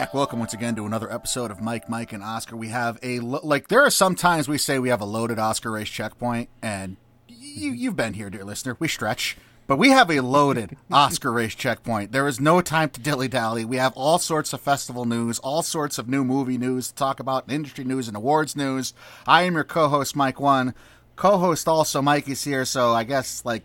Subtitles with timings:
[0.00, 0.12] Back.
[0.12, 2.54] Welcome once again to another episode of Mike, Mike, and Oscar.
[2.54, 3.68] We have a lo- like.
[3.68, 6.98] There are some times we say we have a loaded Oscar race checkpoint, and
[7.28, 8.76] you you've been here, dear listener.
[8.78, 12.12] We stretch, but we have a loaded Oscar race checkpoint.
[12.12, 13.64] There is no time to dilly dally.
[13.64, 17.18] We have all sorts of festival news, all sorts of new movie news to talk
[17.18, 18.92] about, industry news and awards news.
[19.26, 20.74] I am your co-host, Mike One.
[21.16, 23.62] Co-host also Mike is here, so I guess like,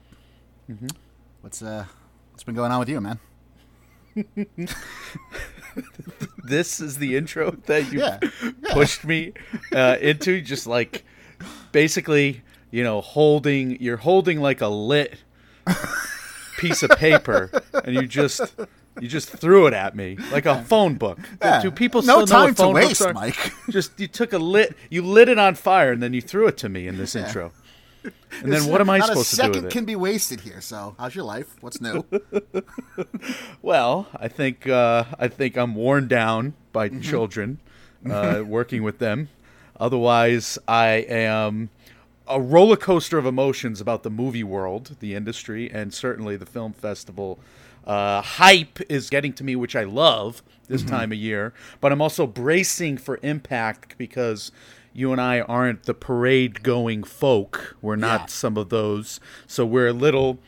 [1.41, 1.87] what's uh,
[2.31, 3.20] what's been going on with you, man?
[6.43, 8.20] This is the intro that you Yeah.
[8.71, 9.34] pushed me
[9.73, 11.03] uh, into just like
[11.71, 15.17] basically you know holding you're holding like a lit
[16.57, 17.49] piece of paper
[17.85, 18.41] and you just
[18.99, 21.62] you just threw it at me like a phone book Yeah.
[21.62, 23.13] do people No still know time what to phone books waste, are?
[23.13, 23.54] Mike.
[23.70, 26.57] just you took a lit you lit it on fire and then you threw it
[26.57, 27.51] to me in this intro
[28.41, 30.62] and then what am i Not supposed to do second it can be wasted here.
[30.62, 31.57] So, how's your life?
[31.62, 32.05] What's new?
[33.62, 37.02] Well, I think uh, I think I'm worn down by Mm-hmm.
[37.02, 37.60] children,
[38.10, 39.29] uh, working with them.
[39.79, 41.70] Otherwise, I am
[42.27, 46.74] a roller coaster of emotions about the movie world, the industry, and certainly the film
[46.74, 47.40] festival.
[47.85, 50.90] Uh, hype is getting to me, which I love this Mm-hmm.
[50.90, 51.54] time of year.
[51.82, 54.52] But I'm also bracing for impact because
[54.93, 57.75] you and I aren't the parade-going folk.
[57.81, 58.25] We're not Yeah.
[58.27, 60.39] some of those, so we're a little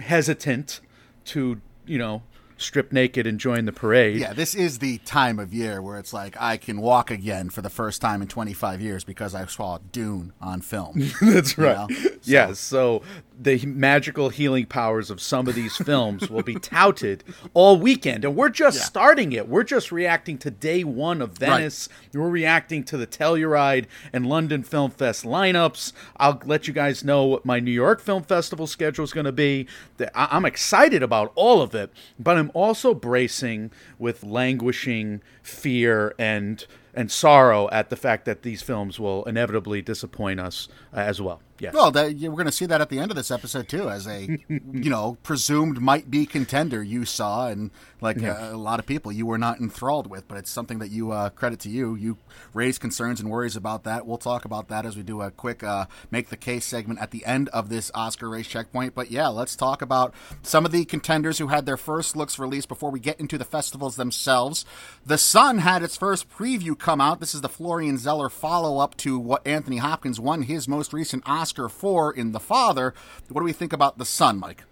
[0.00, 0.80] hesitant
[1.26, 2.22] to you know
[2.56, 4.16] strip naked and join the parade.
[4.18, 7.62] yeah, this is the time of year where it's like I can walk again for
[7.62, 10.94] the first time in 25 years because I saw Dune on film.
[11.22, 11.88] That's You right.
[11.88, 11.96] know?
[11.96, 12.58] So- Yes.
[12.58, 13.02] So
[13.40, 17.22] the magical healing powers of some of these films will be touted
[17.54, 18.84] all weekend, and we're just Yeah.
[18.84, 19.48] starting it.
[19.48, 21.88] We're just reacting to day one of Venice.
[22.12, 25.92] We're reacting to the Telluride and London Film Fest lineups.
[26.16, 29.32] I'll let you guys know what my New York Film Festival schedule is going to
[29.32, 29.68] be.
[30.16, 33.70] I'm excited about all of it, but I'm also bracing
[34.00, 36.64] with languishing fear and
[36.94, 41.40] and sorrow at the fact that these films will inevitably disappoint us uh, as well.
[41.60, 41.74] Yes.
[41.74, 44.06] Well, that, we're going to see that at the end of this episode too, as
[44.06, 47.70] a you know presumed might be contender you saw, and
[48.00, 50.90] like uh, a lot of people you were not enthralled with, but it's something that
[50.90, 51.96] you uh, credit to you.
[51.96, 52.18] You
[52.54, 54.06] raise concerns and worries about that.
[54.06, 57.10] We'll talk about that as we do a quick uh, make the case segment at
[57.10, 58.94] the end of this Oscar race checkpoint.
[58.94, 62.68] But yeah, let's talk about some of the contenders who had their first looks released
[62.68, 64.64] before we get into the festivals themselves.
[65.04, 67.20] The Son had its first preview come out.
[67.20, 71.22] This is the Florian Zeller follow up to what Anthony Hopkins won his most recent
[71.26, 72.92] Oscar for in The Father.
[73.28, 74.64] What do we think about The Son, Mike?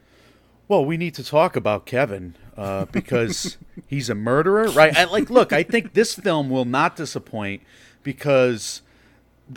[0.67, 4.97] Well, we need to talk about Kevin uh, because he's a murderer, right?
[4.97, 7.63] I, like, look, I think this film will not disappoint
[8.03, 8.83] because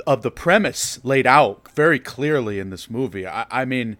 [0.05, 3.25] of the premise laid out very clearly in this movie.
[3.25, 3.97] I, I mean,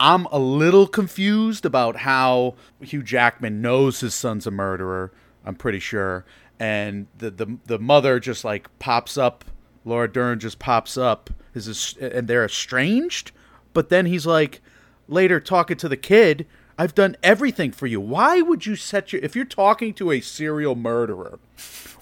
[0.00, 5.12] I'm a little confused about how Hugh Jackman knows his son's a murderer.
[5.44, 6.24] I'm pretty sure,
[6.60, 9.44] and the the the mother just like pops up.
[9.84, 13.32] Laura Dern just pops up, is this, and they're estranged.
[13.72, 14.60] But then he's like,
[15.08, 16.46] later talking to the kid,
[16.78, 17.98] I've done everything for you.
[17.98, 21.38] Why would you set your if you're talking to a serial murderer,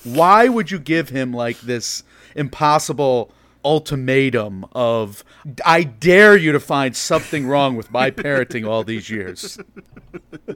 [0.03, 2.03] why would you give him like this
[2.35, 3.33] impossible
[3.65, 5.25] ultimatum of
[5.65, 9.59] I dare you to find something wrong with my parenting all these years?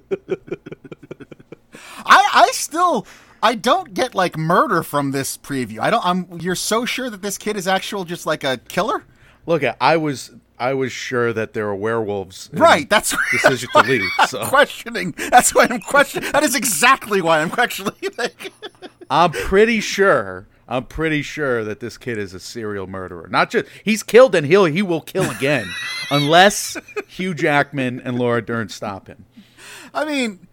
[2.05, 3.07] I, I still
[3.43, 5.81] I don't get like murder from this preview.
[5.81, 9.05] I don't I'm you're so sure that this kid is actual just like a killer?
[9.47, 12.49] Look, I was I was sure that there were werewolves.
[12.53, 14.09] in Right, that's decision to leave.
[14.29, 15.13] So questioning.
[15.31, 16.31] That's why I'm questioning.
[16.31, 17.95] That is exactly why I'm questioning.
[19.11, 20.47] I'm pretty sure.
[20.69, 23.27] I'm pretty sure that this kid is a serial murderer.
[23.29, 25.67] Not just he's killed and he'll he will kill again,
[26.11, 26.77] unless
[27.09, 29.27] Hugh Jackman and Laura Dern stop him.
[29.93, 30.47] I mean,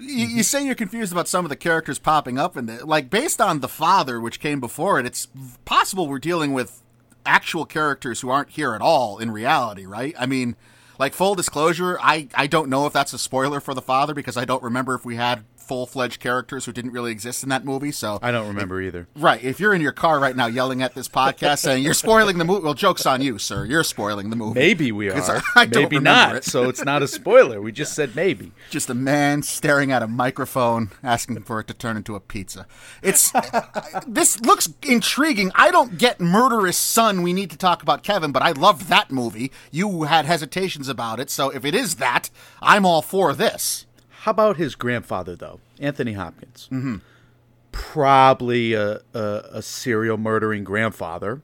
[0.00, 2.84] you, you say you're confused about some of the characters popping up in there.
[2.84, 5.28] Like based on the father, which came before it, it's
[5.64, 6.82] possible we're dealing with
[7.26, 10.14] actual characters who aren't here at all in reality, right?
[10.18, 10.56] I mean,
[10.98, 14.36] Like full disclosure, I I don't know if that's a spoiler for the father because
[14.36, 17.64] I don't remember if we had full fledged characters who didn't really exist in that
[17.64, 17.92] movie.
[17.92, 19.06] So I don't remember either.
[19.14, 19.40] Right.
[19.44, 22.44] If you're in your car right now yelling at this podcast saying you're spoiling the
[22.44, 23.64] movie, well, joke's on you, sir.
[23.64, 24.58] You're spoiling the movie.
[24.58, 25.20] Maybe we are.
[25.20, 26.34] I- I don't maybe not.
[26.34, 26.44] it.
[26.44, 27.62] So it's not a spoiler.
[27.62, 28.50] We just said maybe.
[28.70, 32.66] Just a man staring at a microphone asking for it to turn into a pizza.
[33.00, 33.32] It's
[34.08, 35.52] this looks intriguing.
[35.54, 37.22] I don't get murderous son.
[37.22, 39.52] We need to talk about Kevin, but I loved that movie.
[39.70, 42.28] You had hesitations about it, so if it is that,
[42.60, 43.86] I'm all for this.
[44.20, 46.68] How about his grandfather though, Anthony Hopkins?
[46.70, 46.96] Mm-hmm.
[47.72, 51.40] Probably a, a, a serial murdering grandfather,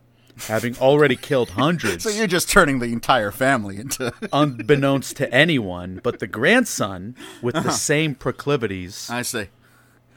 [0.47, 2.05] having already killed hundreds.
[2.05, 4.13] So you're just turning the entire family into.
[4.33, 9.47] unbeknownst to anyone, but the grandson with the same proclivities, I see.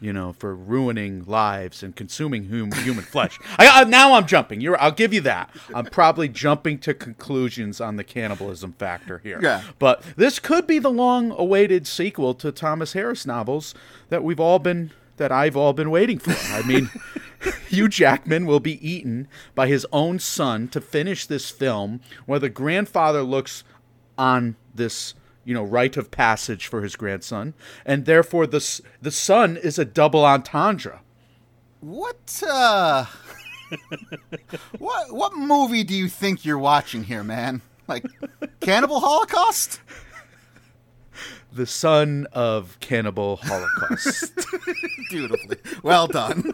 [0.01, 3.39] You know, for ruining lives and consuming hum- human flesh.
[3.57, 4.61] I, I, now I'm jumping.
[4.61, 5.49] You're, I'll give you that.
[5.73, 9.39] I'm probably jumping to conclusions on the cannibalism factor here.
[9.41, 9.63] Yeah.
[9.77, 13.75] But this could be the long-awaited sequel to Thomas Harris novels
[14.09, 16.35] that we've all been that I've all been waiting for.
[16.53, 16.89] I mean.
[17.69, 22.49] Hugh Jackman will be eaten by his own son to finish this film, where the
[22.49, 23.63] grandfather looks
[24.17, 25.13] on this,
[25.49, 29.83] you know, rite of passage for his grandson, and therefore the the son is a
[29.83, 31.01] double entendre.
[31.79, 33.05] What uh
[34.77, 37.63] What what movie do you think you're watching here, man?
[37.87, 38.05] Like
[38.59, 39.81] Cannibal Holocaust?
[41.51, 44.31] The son of cannibal holocaust.
[45.09, 45.57] Beautifully.
[45.81, 46.53] Well done.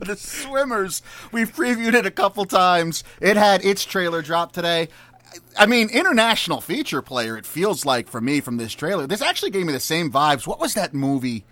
[0.00, 1.02] the Swimmers.
[1.30, 3.04] We've previewed it a couple times.
[3.20, 4.88] It had its trailer drop today.
[5.58, 9.06] I mean, international feature player, it feels like for me from this trailer.
[9.06, 10.46] This actually gave me the same vibes.
[10.46, 11.44] What was that movie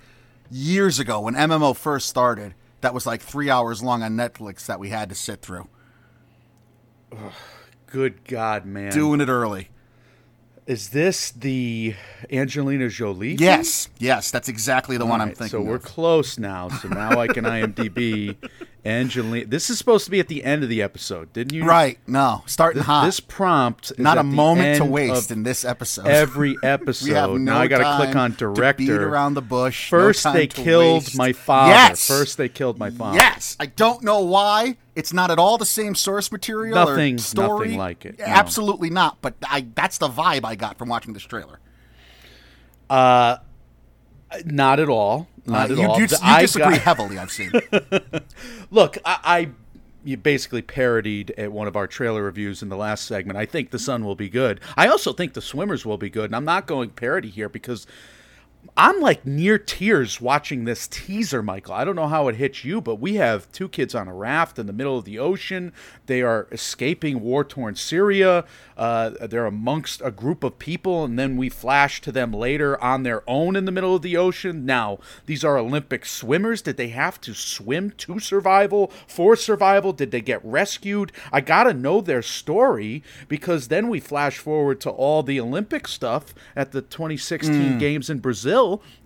[0.50, 4.80] years ago when MMO first started that was like three hours long on Netflix that
[4.80, 5.68] we had to sit through?
[7.86, 8.92] Good God, man!
[8.92, 9.68] Doing it early.
[10.66, 11.94] is this the
[12.30, 13.34] Angelina Jolie?
[13.34, 15.48] Yes, yes, that's exactly the one I'm thinking.
[15.48, 15.82] So we're of.
[15.82, 16.68] close now.
[16.68, 18.36] So now I can IMDb
[18.84, 19.46] Angelina.
[19.46, 21.64] This is supposed to be at the end of the episode, didn't you?
[21.64, 21.98] right.
[22.06, 23.04] No, starting hot.
[23.04, 26.06] This prompt is Not a moment to waste in this episode.
[26.06, 27.04] every episode.
[27.08, 28.78] we have no now I got to click on to director.
[28.78, 29.90] beat around the bush.
[29.90, 31.16] First time they killed waste.
[31.18, 31.72] my father.
[31.72, 32.06] Yes.
[32.06, 33.16] First they killed my father.
[33.18, 34.76] Yes, I don't know why.
[34.96, 37.68] It's not at all the same source material Nothing- or story.
[37.68, 38.24] nothing like it, no.
[38.26, 39.18] Absolutely not.
[39.22, 41.58] But I, that's the vibe I got from watching this trailer.
[42.88, 43.36] Uh,
[44.44, 45.28] Not at all.
[45.46, 45.96] Not Uh, at you, all.
[46.00, 47.18] you, you I disagree got- heavily.
[47.18, 47.50] I've seen.
[48.70, 49.48] Look, I, I
[50.04, 53.36] you basically parodied at one of our trailer reviews in the last segment.
[53.38, 54.60] I think the Son will be good.
[54.76, 57.86] I also think the Swimmers will be good, and I'm not going parody here because
[58.76, 61.74] I'm like near tears watching this teaser, Michael.
[61.74, 64.58] I don't know how it hits you, but we have two kids on a raft
[64.58, 65.72] in the middle of the ocean.
[66.06, 68.44] They are escaping war torn Syria.
[68.80, 73.02] Uh, they're amongst a group of people, and then we flash to them later on
[73.02, 74.64] their own in the middle of the ocean.
[74.64, 76.62] Now, these are Olympic swimmers.
[76.62, 79.92] Did they have to swim to survival, for survival?
[79.92, 81.12] Did they get rescued?
[81.30, 85.86] I got to know their story because then we flash forward to all the Olympic
[85.86, 88.49] stuff at the 2016 games in Brazil,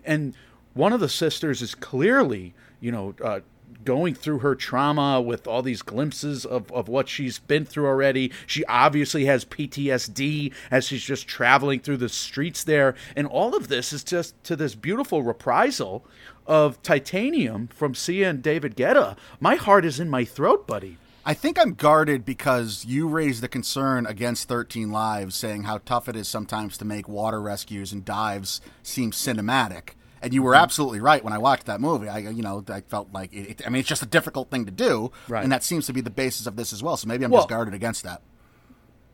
[0.03, 0.35] and
[0.73, 3.39] one of the sisters is clearly, you know, uh,
[3.85, 8.31] going through her trauma with all these glimpses of, of what she's been through already.
[8.47, 12.95] She obviously has PTSD as she's just traveling through the streets there.
[13.15, 16.05] And all of this is just to this beautiful reprisal
[16.47, 19.17] of titanium from Sia and David Guetta.
[19.39, 20.97] My heart is in my throat, buddy.
[21.25, 26.07] I think I'm guarded because you raised the concern against 13 Lives, saying how tough
[26.07, 29.91] it is sometimes to make water rescues and dives seem cinematic.
[30.21, 30.63] And you were Mm-hmm.
[30.63, 32.07] absolutely right when I watched that movie.
[32.09, 34.65] I, you know, I felt like it, it- I mean, it's just a difficult thing
[34.65, 35.43] to do, Right.
[35.43, 36.95] and that seems to be the basis of this as well.
[36.95, 38.21] So maybe I'm Well- just guarded against that.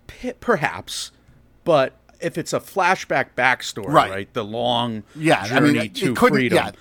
[0.07, 1.11] P- perhaps,
[1.63, 4.11] but if it's a flashback backstory, Right.
[4.11, 6.71] right, the long Yeah, journey I mean, to it freedom, Yeah,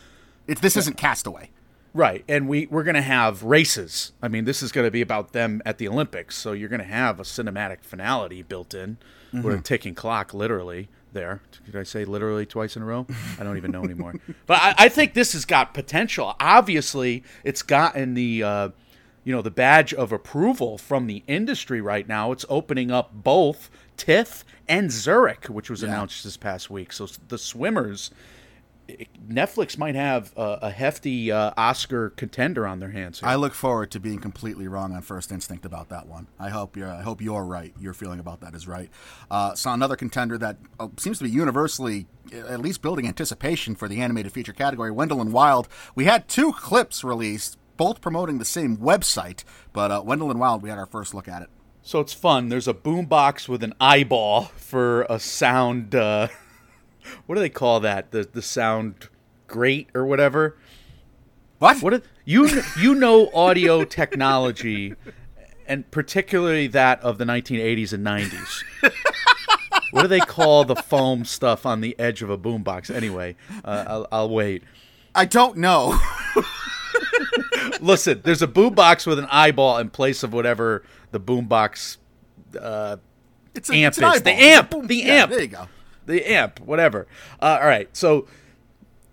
[0.49, 1.51] it, this isn't Castaway.
[1.93, 4.13] Right, and we we're gonna have races.
[4.23, 7.19] I mean, this is gonna be about them at the Olympics, so you're gonna have
[7.19, 8.99] a cinematic finality built in
[9.33, 9.51] with Mm-hmm.
[9.59, 10.89] a ticking clock, literally.
[11.13, 13.05] There, did I say literally twice in a row?
[13.39, 14.15] I don't even know anymore.
[14.47, 16.37] But I, I think this has got potential.
[16.39, 18.69] Obviously, it's gotten the uh,
[19.25, 22.31] you know the badge of approval from the industry right now.
[22.31, 26.93] It's opening up both TIFF and Zurich, which was announced this past week.
[26.93, 28.13] So the swimmers.
[29.29, 33.21] Netflix might have a, a hefty uh, Oscar contender on their hands.
[33.21, 33.29] Here.
[33.29, 36.27] I look forward to being completely wrong on first instinct about that one.
[36.39, 36.91] I hope you're.
[36.91, 37.75] I hope you're right.
[37.79, 38.91] Your feeling about that is right.
[39.31, 43.89] Uh, saw another contender that uh, seems to be universally, at least building anticipation for
[43.89, 44.91] the animated feature category.
[44.91, 45.69] Wendell and Wild.
[45.95, 50.63] We had two clips released, both promoting the same website, but uh, Wendell and Wild.
[50.63, 51.49] We had our first look at it.
[51.83, 52.51] So it's fun.
[52.51, 55.95] There's a boombox with an eyeball for a sound.
[55.95, 56.29] Uh,
[57.27, 58.11] what do they call that?
[58.11, 59.09] The the sound
[59.47, 60.57] grate or whatever.
[61.59, 61.83] What?
[61.83, 62.49] What are, you
[62.79, 64.95] you know audio technology,
[65.67, 68.63] and particularly that of the 1980s and 90s.
[69.93, 72.95] what do they call the foam stuff on the edge of a boombox?
[72.95, 74.63] Anyway, uh, I'll, I'll wait.
[75.15, 75.99] I don't know.
[77.81, 81.97] Listen, there's a boombox with an eyeball in place of whatever the boombox
[82.61, 82.97] uh,
[83.55, 84.23] It's, Amp it's is.
[84.23, 84.33] The eyeball.
[84.33, 84.71] A amp.
[84.71, 85.31] boom- The yeah, amp.
[85.31, 85.69] There you go.
[86.07, 87.07] The amp, whatever.
[87.41, 88.27] Uh, all right, so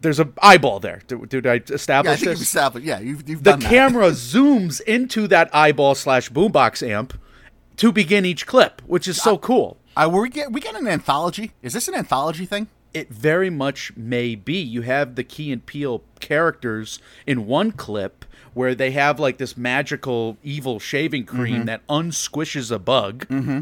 [0.01, 1.01] there's a eyeball there.
[1.08, 2.48] Did, did I Yeah, I establish think you've this?
[2.48, 2.86] established.
[2.86, 3.70] Yeah, you've, you've the done that.
[3.70, 7.20] camera zooms into that eyeball slash boombox amp
[7.77, 9.77] to begin each clip, which is so cool.
[9.96, 11.53] Uh, were we get we get an anthology?
[11.63, 12.67] Is this an anthology thing?
[12.94, 14.58] It very much may be.
[14.60, 19.56] You have the Key and Peele characters in one clip where they have like this
[19.58, 21.65] magical evil shaving cream Mm-hmm.
[21.65, 23.27] that unsquishes a bug.
[23.27, 23.62] Mm-hmm.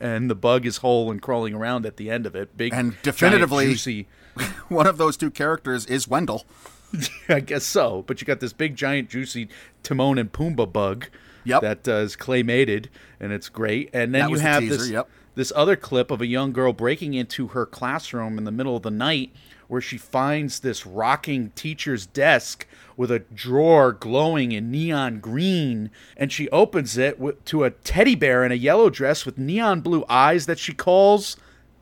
[0.00, 2.56] And the bug is whole and crawling around at the end of it.
[2.56, 4.06] Big, And giant, definitively- juicy.
[4.68, 6.46] One of those two characters is Wendell.
[7.28, 8.02] I guess so.
[8.06, 9.48] But you got this big, giant, juicy
[9.82, 11.06] Timon and Pumbaa bug
[11.44, 11.62] Yep.
[11.62, 12.86] that uh, is claymated,
[13.20, 13.88] and it's great.
[13.94, 15.08] And then That you was the have teaser, this yep.
[15.34, 18.82] this other clip of a young girl breaking into her classroom in the middle of
[18.82, 19.32] the night,
[19.66, 22.66] where she finds this rocking teacher's desk
[22.98, 28.44] with a drawer glowing in neon green, and she opens it to a teddy bear
[28.44, 31.36] in a yellow dress with neon blue eyes that she calls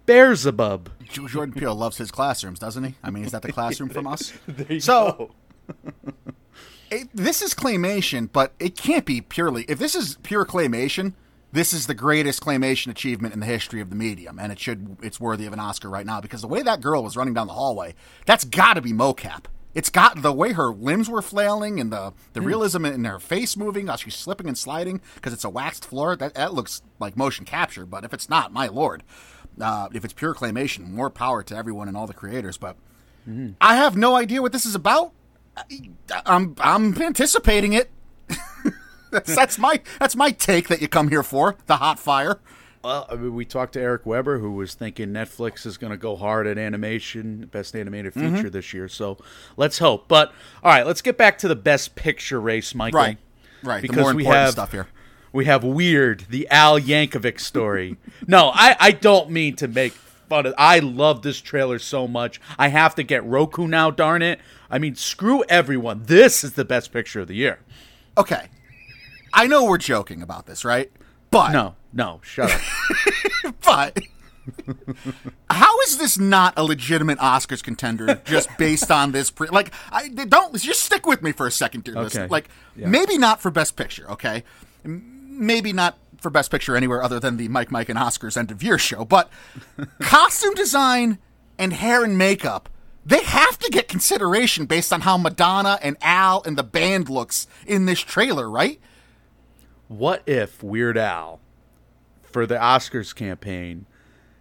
[0.04, 0.90] Beelzebub.
[1.08, 2.94] Jordan Peele loves his classrooms, doesn't he?
[3.02, 4.34] I mean, is that the classroom from us?
[4.68, 5.30] you so
[6.90, 9.64] it, this is claymation, but it can't be purely.
[9.68, 11.14] If this is pure claymation,
[11.50, 14.98] this is the greatest claymation achievement in the history of the medium, and it should
[15.02, 17.46] it's worthy of an Oscar right now because the way that girl was running down
[17.46, 17.94] the hallway,
[18.26, 19.46] that's got to be mocap.
[19.76, 23.58] It's got the way her limbs were flailing and the, the realism in her face
[23.58, 26.16] moving, how she's slipping and sliding because it's a waxed floor.
[26.16, 29.02] That, that looks like motion capture, but if it's not, my lord,
[29.60, 32.56] uh, if it's pure claymation, more power to everyone and all the creators.
[32.56, 32.76] But
[33.60, 35.12] I have no idea what this is about.
[35.56, 35.90] I-
[36.24, 37.90] I'm I'm anticipating it.
[39.10, 42.38] that's, that's my that's my take that you come here for the hot fire.
[42.86, 45.96] Well, I mean, we talked to Eric Weber, who was thinking Netflix is going to
[45.96, 48.36] go hard at animation, best animated Mm-hmm.
[48.36, 48.86] feature this year.
[48.86, 49.18] So
[49.56, 50.06] let's hope.
[50.06, 53.00] But all right, let's get back to the best picture race, Michael.
[53.00, 53.18] Right.
[53.64, 53.82] Right.
[53.82, 54.86] The Because we have stuff here.
[55.32, 57.96] We have Weird, the Al Yankovic story.
[58.28, 60.54] no, I, I don't mean to make fun of.
[60.56, 62.40] I love this trailer so much.
[62.56, 63.90] I have to get Roku now.
[63.90, 64.38] Darn it!
[64.70, 66.04] I mean, screw everyone.
[66.04, 67.58] This is the best picture of the year.
[68.16, 68.46] Okay,
[69.32, 70.92] I know we're joking about this, right?
[71.30, 72.60] But No, no, shut up.
[73.64, 73.98] but
[75.50, 79.30] how is this not a legitimate Oscars contender just based on this?
[79.30, 81.96] Pre- like, I don't just stick with me for a second, dear.
[81.98, 82.26] Okay.
[82.28, 82.86] Like, Yeah.
[82.88, 84.44] maybe not for Best Picture, okay?
[84.84, 88.62] Maybe not for Best Picture anywhere other than the Mike, Mike, and Oscars end of
[88.62, 89.30] year show, but
[90.00, 91.18] costume design
[91.58, 92.68] and hair and makeup.
[93.04, 97.46] They have to get consideration based on how Madonna and Al and the band looks
[97.64, 98.80] in this trailer, right?
[99.88, 101.40] What if Weird Al,
[102.22, 103.86] for the Oscars campaign,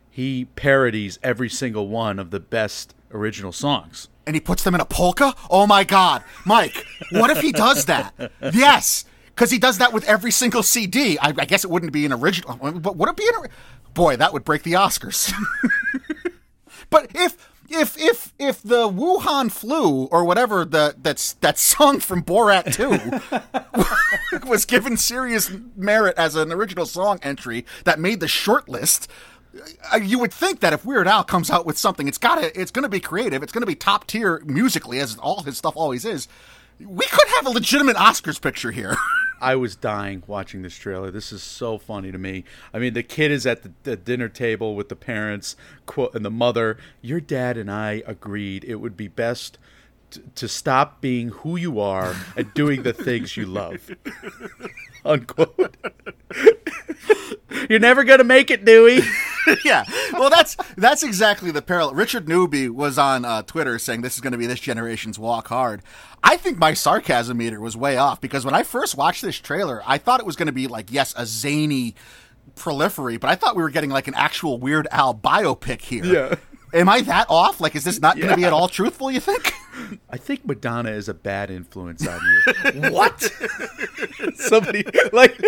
[0.09, 4.09] he parodies every single one of the best original songs?
[4.25, 5.35] and he puts them in a polka?
[5.49, 6.85] Oh my God, Mike!
[7.11, 8.13] What if he does that?
[8.53, 11.17] Yes, because he does that with every single CD.
[11.19, 13.49] I, I guess it wouldn't be an original, but would it be an?
[13.93, 15.31] Boy, that would break the Oscars.
[16.89, 22.23] but if if if if the Wuhan flu or whatever the that's that song from
[22.23, 28.67] Borat two was given serious merit as an original song entry that made the short
[28.69, 29.09] list.
[29.93, 32.71] uh, You would think that if Weird Al comes out with something, it's gotta, it's
[32.71, 33.43] gonna be creative.
[33.43, 36.27] It's gonna be top tier musically, as all his stuff always is.
[36.79, 38.95] We could have a legitimate Oscars picture here.
[39.45, 41.11] I was dying watching this trailer.
[41.11, 42.45] This is so funny to me.
[42.73, 46.25] I mean, the kid is at the, the dinner table with the parents, quote, and
[46.25, 46.79] the mother.
[47.03, 49.59] Your dad and I agreed it would be best
[50.09, 53.91] t- to stop being who you are and doing the things you love.
[55.09, 55.77] Unquote.
[57.69, 59.01] You're never gonna make it, Dewey.
[59.65, 59.85] yeah.
[60.13, 61.93] Well, that's that's exactly the parallel.
[61.93, 65.47] Richard Newby was on uh, Twitter saying this is going to be this generation's walk
[65.49, 65.83] hard.
[66.23, 69.83] I think my sarcasm meter was way off because when I first watched this trailer,
[69.85, 71.95] I thought it was going to be like yes, a zany
[72.55, 76.05] prolifery, but I thought we were getting like an actual Weird Al biopic here.
[76.05, 76.35] Yeah.
[76.75, 77.61] Am I that off?
[77.61, 79.09] Like, is this not going to be at all truthful?
[79.09, 79.53] You think?
[80.09, 82.81] I think Madonna is a bad influence on you.
[82.91, 83.21] what?
[84.35, 85.39] Somebody like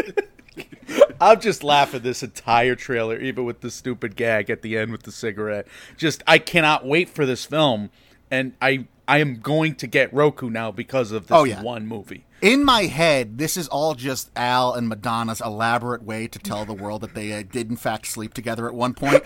[1.19, 5.03] I'm just laughing this entire trailer, even with the stupid gag at the end with
[5.03, 5.67] the cigarette.
[5.97, 7.89] Just I cannot wait for this film,
[8.31, 11.61] and I I am going to get Roku now because of this Oh, yeah.
[11.61, 12.25] one movie.
[12.41, 16.73] In my head, this is all just Al and Madonna's elaborate way to tell the
[16.73, 19.23] world that they uh, did, in fact, sleep together at one point.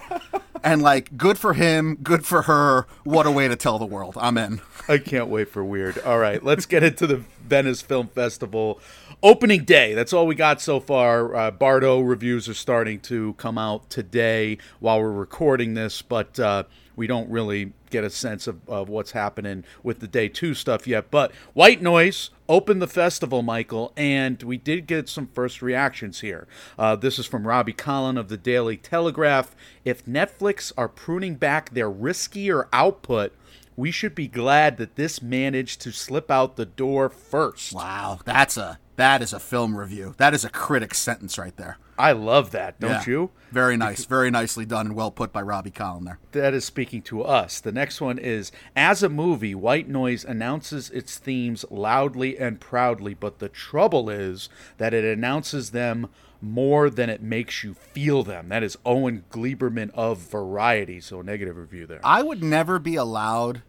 [0.63, 2.88] And, like, good for him, good for her.
[3.03, 4.18] What a way to tell the world.
[4.20, 4.62] I'm in.
[4.88, 6.00] I can't wait for weird.
[6.00, 8.80] All right, let's get into the Venice Film Festival
[9.24, 9.94] opening day.
[9.94, 11.36] That's all we got so far.
[11.36, 16.63] Uh, Bardo reviews are starting to come out today while we're recording this, but uh,
[16.96, 20.88] we don't really get a sense of, of what's happening with the day two stuff
[20.88, 21.12] yet.
[21.12, 26.50] But White Noise opened the festival, Michael, and we did get some first reactions here.
[26.77, 29.55] Uh, this is from Robbie Collin of the Daily Telegraph.
[29.86, 33.31] If Netflix are pruning back their riskier output,
[33.77, 37.72] we should be glad that this managed to slip out the door first.
[37.72, 38.20] Wow.
[38.25, 38.79] That's a.
[38.98, 40.13] That is a film review.
[40.17, 41.77] That is a critic sentence right there.
[41.98, 43.03] I love that, don't Yeah.
[43.05, 43.31] you?
[43.51, 44.05] Very nice.
[44.05, 46.19] Very nicely done and well put by Robbie Collin there.
[46.31, 47.60] That is speaking to us.
[47.60, 53.13] The next one is As a movie, White Noise announces its themes loudly and proudly,
[53.13, 56.10] but the trouble is that it announces them
[56.41, 58.50] more than it makes you feel them.
[58.50, 61.00] That is Owen Gleiberman of Variety.
[61.00, 62.00] So, a negative review there.
[62.03, 63.62] I would never be allowed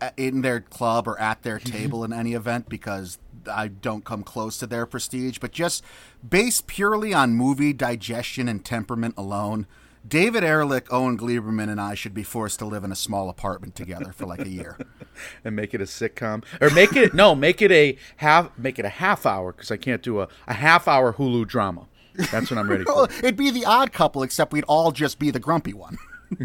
[0.00, 4.22] uh, in their club or at their table in any event because I don't come
[4.22, 5.38] close to their prestige.
[5.38, 5.84] But just
[6.28, 9.66] based purely on movie digestion and temperament alone,
[10.06, 13.74] David Ehrlich, Owen Gleiberman, and I should be forced to live in a small apartment
[13.74, 14.78] together for like a year.
[15.44, 18.84] and make it a sitcom or make it no make it a half make it
[18.84, 21.86] a half hour because i can't do a, a half hour hulu drama
[22.32, 25.30] that's what i'm ready for it'd be the odd couple, except we'd all just be
[25.30, 25.98] the grumpy one.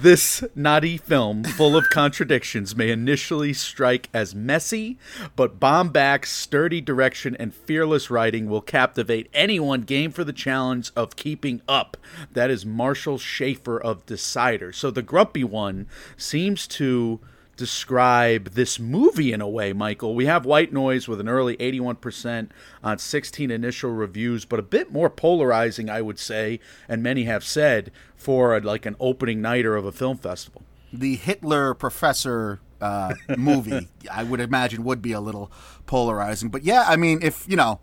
[0.00, 4.96] This naughty film, full of contradictions, may initially strike as messy,
[5.34, 11.16] but Baumbach's sturdy direction and fearless writing will captivate anyone game for the challenge of
[11.16, 11.96] keeping up.
[12.30, 14.72] That is Marshall Shaffer of Decider.
[14.72, 17.18] So the grumpy one seems to
[17.58, 20.14] describe this movie in a way, Michael.
[20.14, 22.48] We have White Noise with an early 81%
[22.82, 27.44] on 16 initial reviews, but a bit more polarizing, I would say, and many have
[27.44, 30.62] said, for a, like an opening nighter of a film festival.
[30.92, 35.50] the Hitler professor uh, movie, I would imagine, would be a little
[35.86, 36.48] polarizing.
[36.48, 37.80] But yeah, I mean, if you know,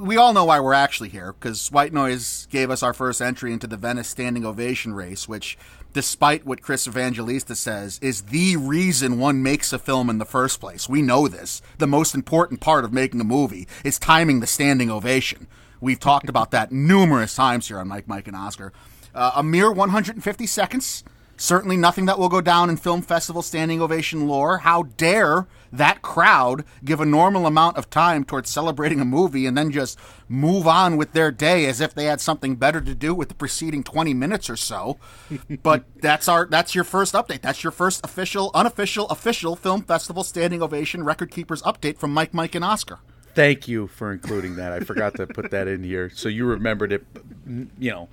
[0.00, 3.52] we all know why we're actually here because White Noise gave us our first entry
[3.52, 5.58] into the Venice standing ovation race, which,
[5.94, 10.60] despite what Chris Evangelista says, is the reason one makes a film in the first
[10.60, 10.88] place.
[10.88, 11.62] We know this.
[11.78, 15.46] The most important part of making a movie is timing the standing ovation.
[15.80, 18.72] We've talked about that numerous times here on Mike, Mike, and Oscar.
[19.14, 21.04] Uh, a mere 150 seconds.
[21.36, 24.58] Certainly nothing that will go down in film festival standing ovation lore.
[24.58, 29.58] How dare that crowd give a normal amount of time towards celebrating a movie and
[29.58, 33.14] then just move on with their day as if they had something better to do
[33.14, 34.98] with the preceding 20 minutes or so.
[35.62, 37.40] but that's our that's your first update.
[37.40, 42.32] That's your first official, unofficial, official film festival standing ovation record keepers update from Mike,
[42.32, 43.00] Mike, and Oscar.
[43.34, 44.72] Thank you for including that.
[44.72, 47.04] I forgot to put that in here, so you remembered it,
[47.46, 48.08] you know,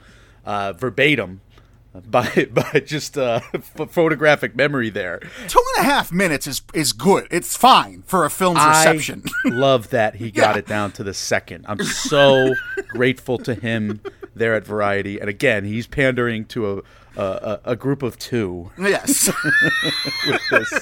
[0.45, 1.41] uh, verbatim
[1.93, 5.19] by by just uh, ph- photographic memory there.
[5.47, 7.27] Two and a half minutes is is good.
[7.31, 9.23] It's fine for a film's reception.
[9.45, 11.65] I love that he got it down to the second.
[11.67, 12.53] I'm so
[12.89, 14.01] grateful to him
[14.35, 16.83] there at Variety, and again, he's pandering to a
[17.17, 17.21] a,
[17.65, 18.71] a, a group of two.
[18.77, 19.29] yes.
[20.25, 20.73] with this.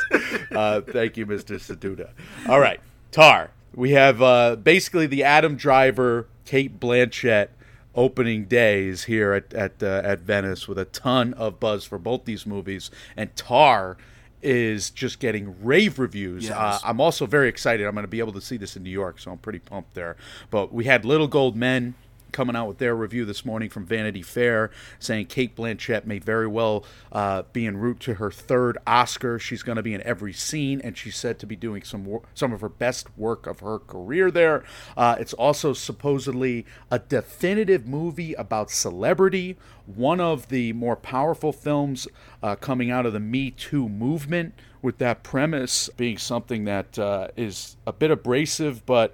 [0.51, 1.55] Uh, thank you, Mr.
[1.55, 2.09] Setoodeh.
[2.47, 2.79] All right,
[3.11, 3.49] Tar.
[3.73, 7.49] We have uh, basically the Adam Driver, Cate Blanchett
[7.99, 12.23] opening days here at at, uh, at Venice with a ton of buzz for both
[12.23, 13.97] these movies, and Tar
[14.41, 16.45] is just getting rave reviews.
[16.45, 16.53] Yes.
[16.53, 17.85] Uh, I'm also very excited.
[17.85, 19.95] I'm going to be able to see this in New York, so I'm pretty pumped
[19.95, 20.15] there.
[20.49, 21.93] But we had Little Gold Men
[22.31, 26.47] coming out with their review this morning from Vanity Fair, saying Cate Blanchett may very
[26.47, 29.39] well uh, be en route to her third Oscar.
[29.39, 32.23] She's going to be in every scene, and she's said to be doing some wor-
[32.33, 34.63] some of her best work of her career there.
[34.95, 42.07] Uh, it's also supposedly a definitive movie about celebrity, one of the more powerful films
[42.43, 44.53] uh, coming out of the Me Too movement.
[44.81, 49.13] With that premise being something that uh, is a bit abrasive, but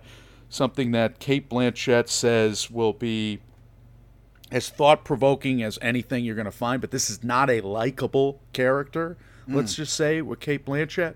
[0.56, 3.42] something that Cate Blanchett says will be
[4.52, 8.40] as thought provoking as anything you're going to find, but this is not a likable
[8.54, 9.78] character, let's mm.
[9.78, 11.16] just say, with Cate Blanchett.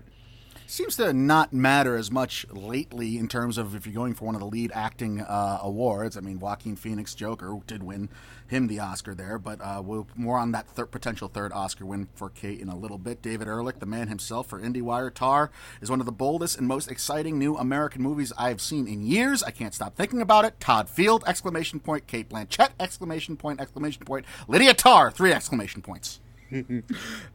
[0.70, 4.36] Seems to not matter as much lately in terms of if you're going for one
[4.36, 6.16] of the lead acting uh, awards.
[6.16, 8.08] I mean, Joaquin Phoenix Joker did win
[8.46, 12.06] him the Oscar there, but uh, we'll more on that thir- potential third Oscar win
[12.14, 13.20] for Cate in a little bit.
[13.20, 16.88] David Ehrlich, the man himself for IndieWire, Tar is one of the boldest and most
[16.88, 19.42] exciting new American movies I've seen in years.
[19.42, 20.60] I can't stop thinking about it.
[20.60, 21.24] Todd Field!
[21.26, 22.06] Exclamation point.
[22.06, 22.70] Cate Blanchett!
[22.78, 23.60] Exclamation point!
[23.60, 24.24] Exclamation point.
[24.46, 25.10] Lydia Tar!
[25.10, 26.20] Three exclamation points.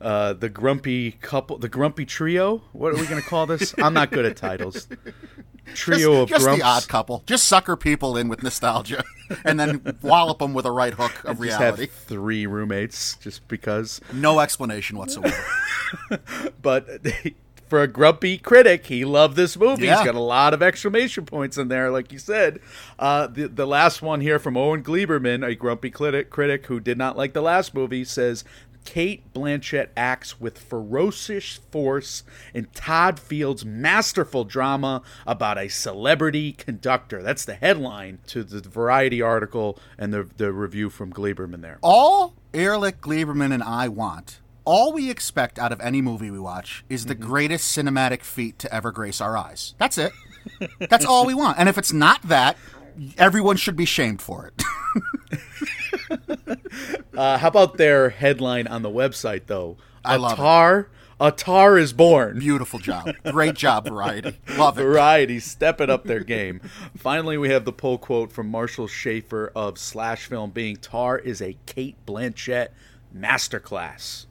[0.02, 2.62] Uh, the grumpy couple, the grumpy trio.
[2.74, 3.74] What are we going to call this?
[3.78, 4.88] I'm not good at titles.
[5.74, 6.62] Trio of just grumps.
[6.62, 7.24] the odd couple.
[7.26, 9.04] Just sucker people in with nostalgia,
[9.46, 11.82] and then wallop them with a right hook of Just reality.
[11.88, 14.00] have three roommates, just because.
[14.14, 15.36] No explanation whatsoever.
[16.62, 16.88] But
[17.68, 19.86] for a grumpy critic, he loved this movie.
[19.86, 19.98] Yeah.
[19.98, 22.60] He's got a lot of exclamation points in there, like you said.
[23.00, 26.98] Uh, the the last one here from Owen Gleiberman, a grumpy critic, critic who did
[26.98, 28.44] not like the last movie, says.
[28.86, 37.22] Cate Blanchett acts with ferocious force in Todd Field's masterful drama about a celebrity conductor.
[37.22, 41.80] That's the headline to the Variety article and the, the review from Gleiberman there.
[41.82, 46.86] all Ehrlich, Gleiberman, and I want, all we expect out of any movie we watch,
[46.90, 47.10] is Mm-hmm.
[47.10, 49.76] the greatest cinematic feat to ever grace our eyes.
[49.78, 50.14] That's it.
[50.90, 51.58] That's all we want.
[51.60, 52.56] And if it's not that,
[53.18, 54.64] everyone should be shamed for it.
[57.16, 59.78] Uh, how about their headline on the website, though?
[60.04, 60.42] I love it.
[60.42, 60.88] Atar,
[61.20, 62.40] Atar is born.
[62.40, 63.10] Beautiful job.
[63.32, 64.38] Great job, Variety.
[64.58, 64.84] Love it.
[64.84, 66.60] Variety stepping up their game.
[66.98, 71.42] Finally, we have the poll quote from Marshall Shaffer of Slash Film being Tar is
[71.42, 72.70] a Cate Blanchett
[73.16, 74.25] masterclass.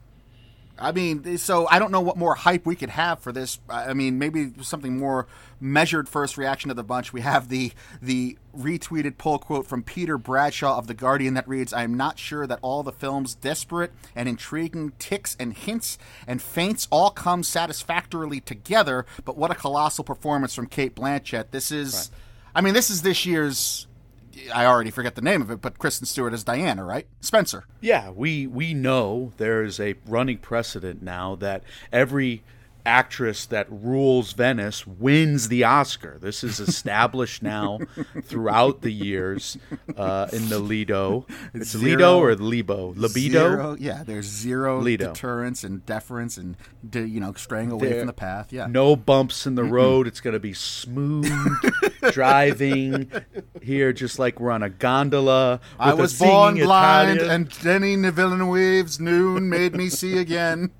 [0.76, 3.60] I mean, so I don't know what more hype we could have for this.
[3.68, 5.28] I mean, maybe something more
[5.60, 7.12] measured first reaction to the bunch.
[7.12, 11.72] We have the the retweeted pull quote from Peter Bradshaw of The Guardian that reads,
[11.72, 16.42] I am not sure that all the film's desperate and intriguing ticks and hints and
[16.42, 21.52] feints all come satisfactorily together, but what a colossal performance from Cate Blanchett.
[21.52, 22.10] This is,
[22.54, 23.86] I mean, this is this year's,
[24.52, 27.06] I already forget the name of it, but Kristen Stewart as Diana, right?
[27.20, 27.64] Spencer.
[27.80, 32.42] Yeah, we we know there's a running precedent now that every
[32.86, 36.18] actress that rules Venice wins the Oscar.
[36.20, 37.78] This is established now
[38.24, 39.56] throughout the years
[39.96, 41.26] uh, in the Lido.
[41.54, 42.92] It's Zero- Lido or Libo?
[42.96, 43.38] Libido?
[43.50, 45.08] Zero, yeah, there's zero Lido.
[45.08, 46.56] deterrence and deference and
[46.88, 48.52] de- you know straying away There- from the path.
[48.52, 50.06] Yeah, No bumps in the road.
[50.06, 51.30] It's going to be smooth
[52.12, 53.10] driving
[53.62, 55.60] here, just like we're on a gondola.
[55.78, 57.30] I was born blind, Italian.
[57.30, 60.70] and Denis Villeneuve's Dune made me see again.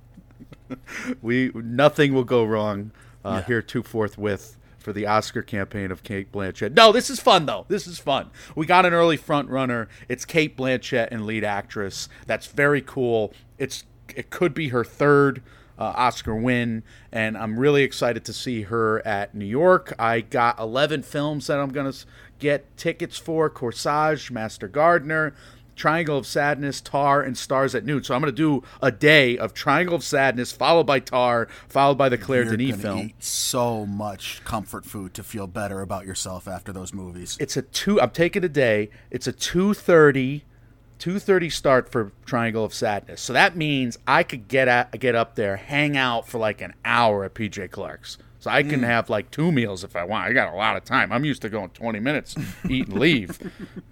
[1.23, 2.91] we nothing will go wrong
[3.25, 6.75] uh, here to forthwith for the Oscar campaign of Cate Blanchett.
[6.75, 7.65] No, this is fun though.
[7.69, 8.31] This is fun.
[8.55, 9.89] We got an early front runner.
[10.09, 12.09] It's Cate Blanchett and lead actress.
[12.27, 13.33] That's very cool.
[13.59, 13.85] It's
[14.15, 15.43] it could be her third
[15.79, 19.93] uh, Oscar win, and I'm really excited to see her at New York.
[19.99, 21.95] I got 11 films that I'm gonna
[22.39, 25.35] get tickets for: Corsage, Master Gardener.
[25.77, 28.03] Triangle of Sadness, Tar, and Stars at Noon.
[28.05, 31.99] So I'm going to do a day of Triangle of Sadness, followed by Tar, followed
[31.99, 33.13] by the Claire You're Denis film.
[33.19, 37.37] so much comfort food to feel better about yourself after those movies.
[37.41, 38.01] It's a two.
[38.01, 38.91] I'm taking a day.
[39.11, 40.45] It's a two thirty,
[40.99, 43.21] two thirty start for Triangle of Sadness.
[43.21, 46.75] So that means I could get at, get up there, hang out for like an
[46.85, 48.19] hour at PJ Clark's.
[48.45, 48.85] So I can hmm.
[48.85, 50.27] have like two meals if I want.
[50.27, 51.13] I got a lot of time.
[51.13, 52.37] I'm used to going 20 minutes,
[52.69, 53.41] eat and leave,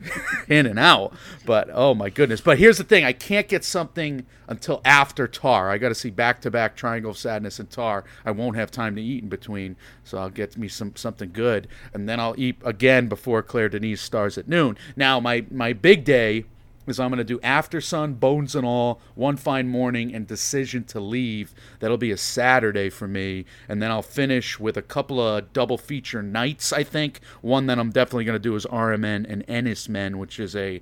[0.49, 1.15] in and out.
[1.47, 2.43] But oh my goodness!
[2.43, 5.71] But here's the thing: I can't get something until after Tar.
[5.71, 8.05] I got to see back to back Triangle of Sadness and Tar.
[8.27, 11.67] I won't have time to eat in between, so I'll get me some something good,
[11.95, 14.77] and then I'll eat again before Claire Denise stars at noon.
[14.97, 16.45] Now my my big day
[16.87, 20.85] is I'm going to do After Sun, Bones and All, One Fine Morning, and Decision
[20.85, 21.55] to Leave.
[21.81, 23.45] That'll be a Saturday for me.
[23.69, 27.21] And then I'll finish with a couple of double feature nights, I think.
[27.41, 30.81] One that I'm definitely going to do is RMN and Ennis Men, which is a,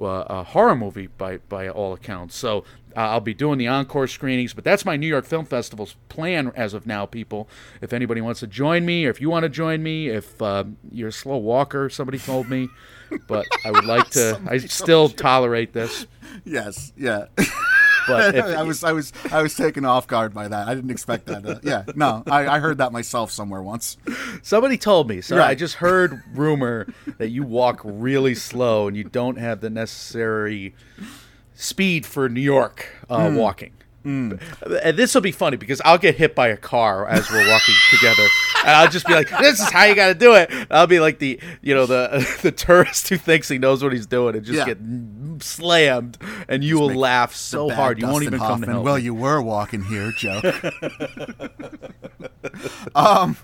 [0.00, 2.34] uh, a horror movie by, by all accounts.
[2.36, 2.64] So
[2.96, 6.50] uh, I'll be doing the encore screenings, but that's my New York Film Festival's plan
[6.56, 7.48] as of now, people.
[7.80, 10.64] If anybody wants to join me, or if you want to join me, if uh,
[10.90, 12.68] you're a slow walker, somebody told me,
[13.26, 14.40] but I would like to.
[14.48, 16.06] I still tolerate this,
[16.44, 17.26] Yes, yeah.
[18.06, 20.68] but if, I was, I was, I was taken off guard by that.
[20.68, 21.42] I didn't expect that.
[21.42, 23.96] To, yeah, no, I, I heard that myself somewhere once.
[24.42, 26.86] somebody told me, so I just heard rumor
[27.18, 30.74] that you walk really slow and you don't have the necessary
[31.54, 33.72] speed for New York uh, walking.
[34.06, 34.38] And
[34.96, 38.26] this will be funny because I'll get hit by a car as we're walking together,
[38.60, 41.00] and I'll just be like, "This is how you got to do it." I'll be
[41.00, 44.44] like the, you know, the the tourist who thinks he knows what he's doing and
[44.44, 44.74] just Yeah.
[44.74, 48.84] get slammed, and you will laugh so hard you won't even come to help.
[48.84, 50.40] Well, you were walking here, Joe.
[52.94, 53.36] um,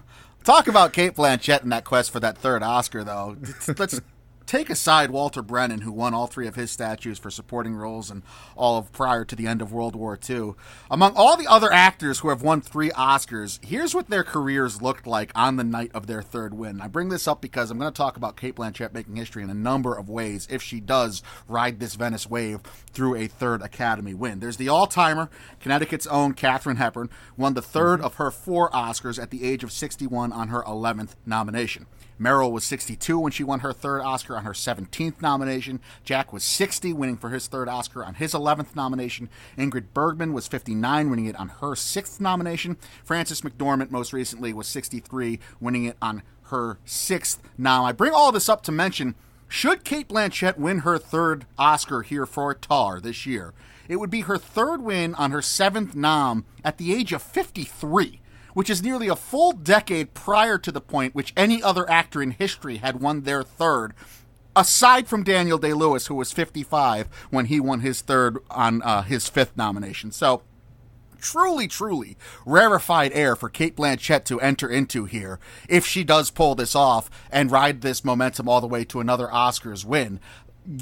[0.45, 3.37] talk about Cate Blanchett and that quest for that third Oscar, though.
[3.79, 4.01] Let's
[4.47, 8.23] take aside Walter Brennan, who won all three of his statues for supporting roles and
[8.57, 10.55] all of prior to the end of World War II,
[10.91, 15.07] among all the other actors who have won three Oscars, here's what their careers looked
[15.07, 16.81] like on the night of their third win.
[16.81, 19.51] I bring this up because I'm going to talk about Cate Blanchett making history in
[19.51, 22.61] a number of ways if she does ride this Venice wave
[22.93, 24.41] through a third Academy win.
[24.41, 28.05] There's the all timer, Connecticut's own Katharine Hepburn, won the 3rd mm-hmm.
[28.05, 31.87] of her four Oscars at the age of 61 on her 11th nomination.
[32.23, 35.81] Meryl was 62 when she won her third Oscar on her 17th nomination.
[36.05, 39.29] Jack was 60, winning for his third Oscar on his 11th nomination.
[39.59, 42.77] Ingrid Bergman was 59, winning it on her sixth nomination.
[43.05, 47.43] Frances McDormand, most recently, was 63, winning it on her sixth.
[47.59, 49.15] Now, I bring all this up to mention
[49.53, 53.53] should Cate Blanchett win her third Oscar here for Tar this year,
[53.87, 58.22] it would be her third win on her seventh nom at the age of 53
[58.55, 62.33] which is nearly a full decade prior to the point which any other actor in
[62.33, 63.95] history had won their third,
[64.55, 69.03] aside from Daniel Day Lewis, who was 55 when he won his third on uh,
[69.03, 70.13] his fifth nomination.
[70.13, 70.43] So,
[71.23, 75.39] truly, truly rarefied air for Cate Blanchett to enter into here
[75.69, 79.29] if she does pull this off and ride this momentum all the way to another
[79.29, 80.21] Oscars win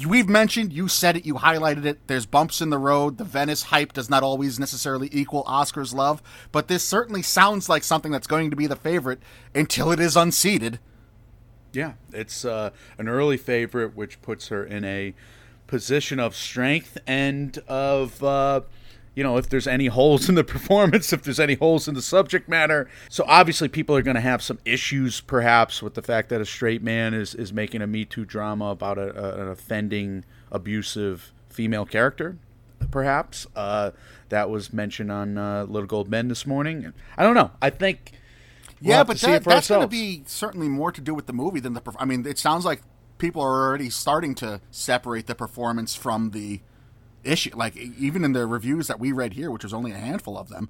[0.07, 1.99] we've mentioned, you said it, you highlighted it.
[2.07, 3.17] There's bumps in the road.
[3.17, 7.83] The Venice hype does not always necessarily equal Oscars love, but this certainly sounds like
[7.83, 9.19] something that's going to be the favorite
[9.55, 10.79] until it is unseated.
[11.73, 15.13] Yeah, it's uh, an early favorite, which puts her in a
[15.67, 18.23] position of strength and of.
[18.23, 18.61] Uh,
[19.13, 22.01] you know, if there's any holes in the performance, if there's any holes in the
[22.01, 22.89] subject matter.
[23.09, 26.45] So obviously, people are going to have some issues, perhaps, with the fact that a
[26.45, 31.33] straight man is is making a Me Too drama about a, a, an offending, abusive
[31.49, 32.37] female character.
[32.89, 33.91] Perhaps uh,
[34.29, 36.93] that was mentioned on uh, Little Gold Men this morning.
[37.17, 37.51] I don't know.
[37.61, 38.13] I think.
[38.81, 41.13] we'll yeah, but to see it that, that's going to be certainly more to do
[41.13, 41.81] with the movie than the.
[41.99, 42.81] I mean, it sounds like
[43.17, 46.61] people are already starting to separate the performance from the
[47.23, 47.51] issue.
[47.55, 50.49] Like even in the reviews that we read here, which was only a handful of
[50.49, 50.69] them,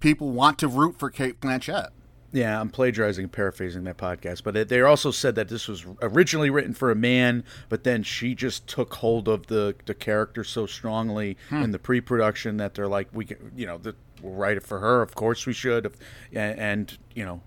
[0.00, 1.90] people want to root for Cate Blanchett.
[2.32, 5.84] Yeah, I'm plagiarizing and paraphrasing that podcast, but it, they also said that this was
[6.00, 10.44] originally written for a man, but then she just took hold of the the character
[10.44, 11.62] so strongly hmm.
[11.62, 14.78] in the pre-production that they're like, we, can, you know, the, we'll write it for
[14.78, 15.02] her.
[15.02, 15.92] Of course we should,
[16.32, 17.40] and, and you know,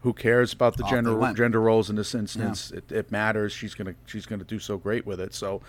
[0.00, 2.72] who cares about the Off gender gender roles in this instance?
[2.72, 3.52] It, it matters.
[3.52, 5.32] She's gonna she's gonna do so great with it.
[5.32, 5.62] So.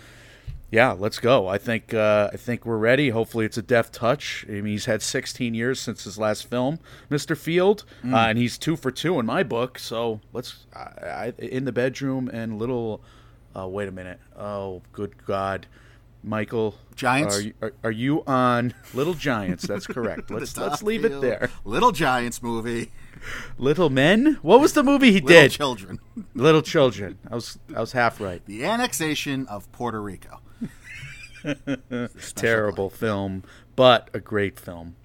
[0.70, 1.48] Yeah, let's go.
[1.48, 3.10] I think uh, I think we're ready.
[3.10, 4.46] Hopefully, it's a deft touch.
[4.48, 6.78] I mean, he's had 16 years since his last film,
[7.10, 7.36] Mr.
[7.36, 9.78] Field, uh, and he's two for two in my book.
[9.78, 13.02] So let's I, I, in the bedroom and little.
[13.56, 14.20] Uh, wait a minute.
[14.38, 15.66] Oh, good God,
[16.22, 16.76] Michael.
[16.94, 17.38] Giants?
[17.38, 19.66] Are you, are, are you on Little Giants?
[19.66, 20.30] That's correct.
[20.30, 21.50] Let's let's leave it there.
[21.64, 22.92] Little Giants movie.
[23.58, 24.38] Little Men.
[24.42, 25.26] What was the movie he did?
[25.26, 25.50] Little did?
[25.52, 26.00] Children.
[26.34, 27.18] Little Children.
[27.28, 28.44] I was I was half right.
[28.46, 30.40] The annexation of Puerto Rico.
[32.34, 33.44] Terrible film,
[33.76, 34.96] but a great film.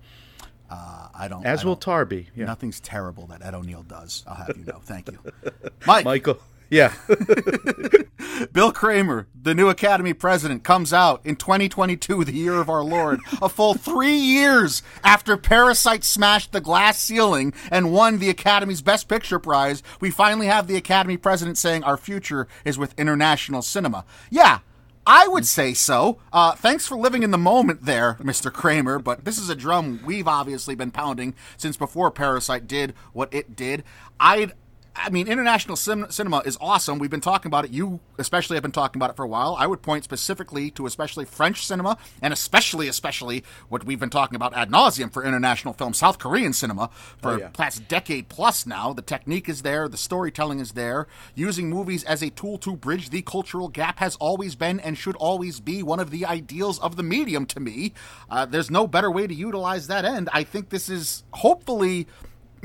[0.70, 1.46] Uh, I don't.
[1.46, 2.28] As I will don't- Tar be.
[2.36, 2.46] Yeah.
[2.46, 4.24] Nothing's terrible that Ed O'Neill does.
[4.28, 4.80] I'll have you know.
[4.84, 5.20] Thank you,
[5.88, 6.06] Mike.
[6.06, 6.40] Michael.
[6.70, 6.94] Yeah.
[8.52, 13.20] Bill Kramer, the new Academy president, comes out in 2022, the year of our Lord,
[13.40, 19.08] a full three years after Parasite smashed the glass ceiling and won the Academy's Best
[19.08, 19.84] Picture prize.
[20.02, 24.04] We finally have the Academy president saying our future is with international cinema.
[24.32, 24.60] Yeah.
[25.08, 26.18] I would say so.
[26.34, 28.52] Uh, thanks for living in the moment there, Mr.
[28.52, 33.32] Kramer, but this is a drum we've obviously been pounding since before Parasite did what
[33.32, 33.84] it did.
[34.20, 34.54] I'd
[34.98, 37.00] I mean, international cin- cinema is awesome.
[37.00, 37.72] We've been talking about it.
[37.72, 39.56] You especially have been talking about it for a while.
[39.60, 44.36] I would point specifically to especially French cinema, and especially, especially what we've been talking
[44.38, 47.50] about ad nauseum for international film, South Korean cinema for Oh, yeah.
[47.50, 48.94] past decade plus now.
[48.94, 51.08] The technique is there, the storytelling is there.
[51.36, 55.18] Using movies as a tool to bridge the cultural gap has always been and should
[55.18, 57.94] always be one of the ideals of the medium to me.
[58.30, 60.30] Uh, there's no better way to utilize that end.
[60.32, 62.08] I think this is hopefully.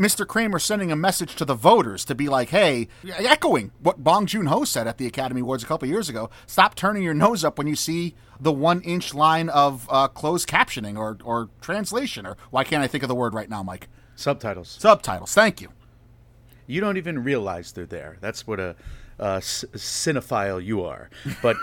[0.00, 0.26] Mr.
[0.26, 4.46] Kramer sending a message to the voters to be like, hey, echoing what Bong Joon
[4.46, 6.30] Ho said at the Academy Awards a couple years ago.
[6.46, 10.48] Stop turning your nose up when you see the one inch line of uh, closed
[10.48, 13.88] captioning or, or translation, or why can't I think of the word right now, Mike?
[14.16, 14.70] Subtitles.
[14.80, 15.34] Subtitles.
[15.34, 15.68] Thank you.
[16.66, 18.16] You don't even realize they're there.
[18.22, 18.76] That's what a,
[19.18, 21.10] a c- cinephile you are.
[21.42, 21.56] But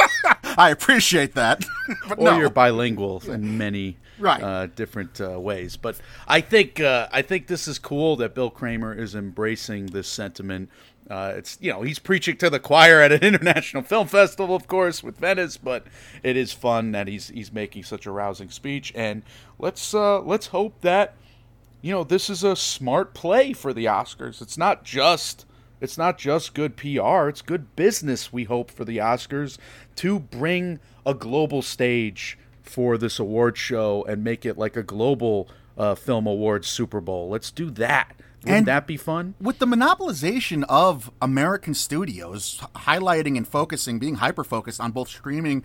[0.58, 1.64] I appreciate that.
[2.08, 2.38] but or no.
[2.38, 4.42] you're bilingual in many Right.
[4.42, 5.76] uh, different uh, ways.
[5.76, 10.08] But I think uh, I think this is cool that Bill Kramer is embracing this
[10.08, 10.70] sentiment.
[11.08, 14.66] Uh, it's you know he's preaching to the choir at an international film festival, of
[14.66, 15.56] course, with Venice.
[15.56, 15.86] But
[16.22, 19.22] it is fun that he's he's making such a rousing speech, and
[19.58, 21.14] let's uh, let's hope that
[21.80, 24.42] you know this is a smart play for the Oscars.
[24.42, 25.46] It's not just
[25.80, 29.58] It's not just good PR, it's good business, we hope, for the Oscars
[29.96, 32.36] to bring a global stage
[32.68, 37.28] for this award show and make it like a global uh, film awards Super Bowl.
[37.28, 38.14] Let's do that.
[38.42, 39.34] Wouldn't And- that be fun?
[39.40, 45.64] with the monopolization of American studios highlighting and focusing, being hyper focused on both streaming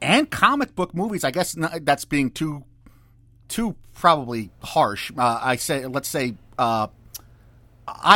[0.00, 2.64] and comic book movies, I guess that's being too
[3.48, 5.12] too probably harsh.
[5.16, 6.88] Uh, I say, let's say, uh,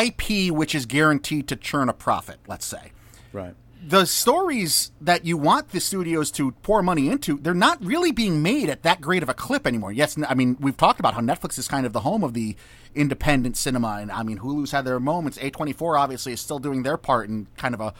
[0.00, 2.38] IP, which is guaranteed to churn a profit.
[2.46, 2.92] Let's say
[3.32, 3.54] Right.
[3.88, 8.42] The stories that you want the studios to pour money into, they're not really being
[8.42, 9.92] made at that great of a clip anymore.
[9.92, 12.54] Yes, I mean we've talked about how Netflix is kind of the home of the
[12.94, 15.38] independent cinema, and I mean Hulu's had their moments.
[15.40, 17.94] A twenty four obviously is still doing their part in kind of a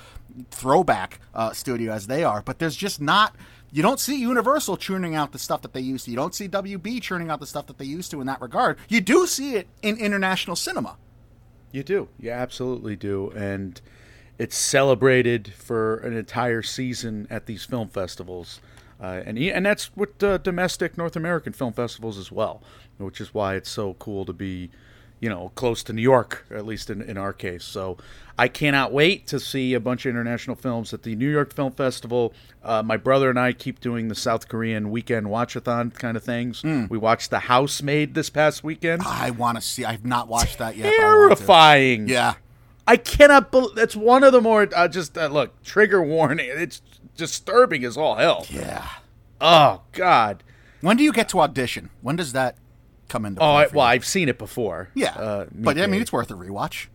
[0.50, 3.34] throwback uh, studio as they are, but there's just not.
[3.70, 6.10] You don't see Universal churning out the stuff that they used to.
[6.10, 8.78] You don't see WB churning out the stuff that they used to in that regard.
[8.88, 10.96] You do see it in international cinema.
[11.72, 12.08] You do.
[12.18, 13.30] You absolutely do.
[13.30, 13.80] And
[14.38, 18.60] it's celebrated for an entire season at these film festivals.
[19.00, 22.62] Uh, and and that's with uh, domestic North American film festivals as well,
[22.98, 24.70] which is why it's so cool to be,
[25.20, 27.62] you know, close to New York, at least in, in our case.
[27.64, 27.96] So
[28.36, 31.72] I cannot wait to see a bunch of international films at the New York Film
[31.72, 32.32] Festival.
[32.62, 36.64] Uh, my brother and I keep doing the South Korean weekend watchathon kind of things.
[36.64, 39.02] We watched The Housemaid this past weekend.
[39.04, 39.84] I want to see.
[39.84, 40.92] I've not watched that yet.
[40.98, 41.36] but I want to.
[41.36, 42.08] Terrifying.
[42.08, 42.34] Yeah.
[42.88, 46.46] I cannot believe that's one of the more uh, just uh, look trigger warning.
[46.50, 46.80] It's
[47.16, 48.46] disturbing as all hell.
[48.48, 48.88] Yeah.
[49.40, 50.42] Oh God.
[50.80, 51.90] When do you get to audition?
[52.00, 52.56] When does that
[53.08, 53.42] come into?
[53.42, 53.86] Oh I, well?
[53.86, 54.88] I've seen it before.
[54.94, 56.86] yeah, Uh, but I mean, it's worth a rewatch.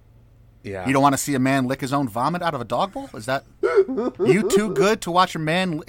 [0.63, 0.88] yeah.
[0.88, 2.91] You don't want to see a man lick his own vomit out of a dog
[2.93, 3.10] bowl?
[3.13, 5.77] Is that you too good to watch a man?
[5.77, 5.86] Li-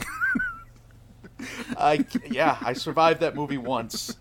[1.78, 2.58] I yeah.
[2.60, 4.16] I survived that movie once.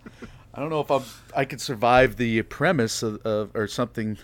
[0.53, 1.03] I don't know if I'm.
[1.35, 4.17] I could survive the premise of, of or something.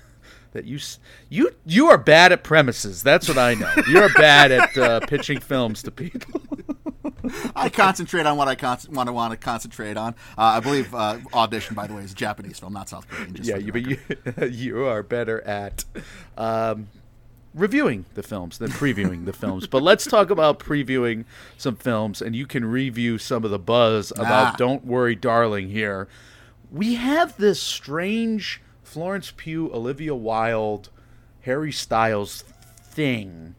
[0.52, 0.80] That you
[1.30, 3.04] you you are bad at premises.
[3.04, 3.72] That's what I know.
[3.88, 6.42] You're bad at uh, pitching films to people.
[7.56, 10.16] I concentrate on what I con- want to want to concentrate on.
[10.38, 13.36] Uh, I believe uh, audition, by the way, is a Japanese film, not South Korean.
[13.36, 13.98] Just yeah, you, but you,
[14.50, 15.86] you are better at
[16.38, 16.88] um,
[17.54, 19.68] reviewing the films than previewing the films.
[19.68, 21.26] But let's talk about previewing
[21.58, 24.56] some films, and you can review some of the buzz about Ah.
[24.58, 26.08] Don't Worry, Darling here.
[26.72, 30.89] We have this strange Florence Pugh, Olivia Wilde,
[31.41, 32.41] Harry Styles
[32.82, 33.54] thing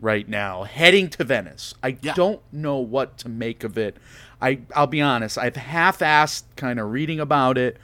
[0.00, 1.74] right now, heading to Venice.
[1.82, 2.14] I Yeah.
[2.14, 3.98] don't know what to make of it.
[4.40, 7.76] I I'll be honest, I've half-assed kind of reading about it.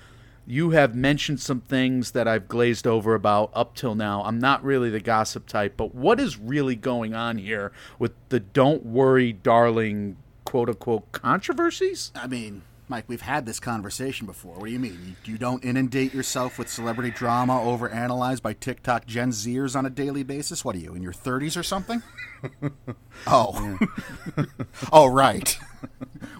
[0.46, 4.22] You have mentioned some things that I've glazed over about up till now.
[4.24, 8.40] I'm not really the gossip type, but what is really going on here with the
[8.40, 12.10] "Don't worry, darling" quote unquote controversies?
[12.14, 14.54] I mean, Mike, we've had this conversation before.
[14.54, 15.16] What do you mean?
[15.24, 19.90] You, you don't inundate yourself with celebrity drama overanalyzed by TikTok Gen Zers on a
[19.90, 20.64] daily basis?
[20.64, 22.02] What are you, in your 30s or something?
[23.26, 23.78] oh.
[24.92, 25.58] oh, right.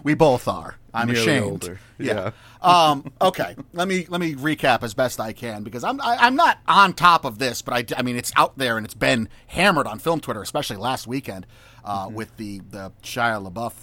[0.03, 0.77] We both are.
[0.93, 1.45] I'm Nearly ashamed.
[1.45, 1.79] older.
[1.99, 2.31] Yeah.
[2.61, 3.55] um, okay.
[3.73, 6.93] Let me let me recap as best I can because I'm I, I'm not on
[6.93, 9.99] top of this, but I, I mean it's out there and it's been hammered on
[9.99, 11.45] film Twitter, especially last weekend
[11.83, 13.73] uh, with the the Shia LaBeouf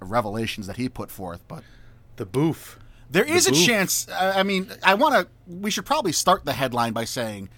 [0.00, 1.40] revelations that he put forth.
[1.48, 1.62] But
[2.16, 2.78] The boof.
[3.10, 3.66] there is a boof.
[3.66, 4.08] chance.
[4.10, 5.28] I I mean, I want to.
[5.52, 7.48] We should probably start the headline by saying,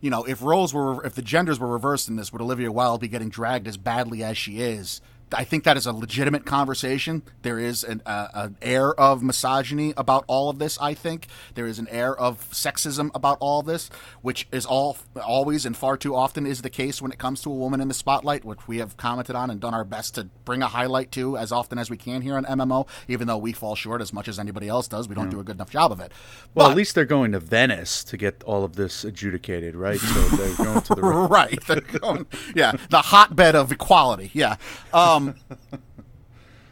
[0.00, 3.00] you know, if roles were, if the genders were reversed in this, would Olivia Wilde
[3.00, 5.00] be getting dragged as badly as she is?
[5.34, 7.22] I think that is a legitimate conversation.
[7.42, 10.78] There is an, uh, an air of misogyny about all of this.
[10.80, 13.90] I think there is an air of sexism about all of this,
[14.22, 17.50] which is all always and far too often is the case when it comes to
[17.50, 20.24] a woman in the spotlight, which we have commented on and done our best to
[20.44, 22.86] bring a highlight to as often as we can here on MMO.
[23.08, 25.44] Even though we fall short as much as anybody else does, we don't do a
[25.44, 26.12] good enough job of it.
[26.54, 29.98] Well, But- at least they're going to Venice to get all of this adjudicated, right?
[30.00, 31.58] So they're going to the right.
[32.00, 34.30] Going, yeah, the hotbed of equality.
[34.32, 34.56] Yeah.
[34.92, 35.34] Um, Um,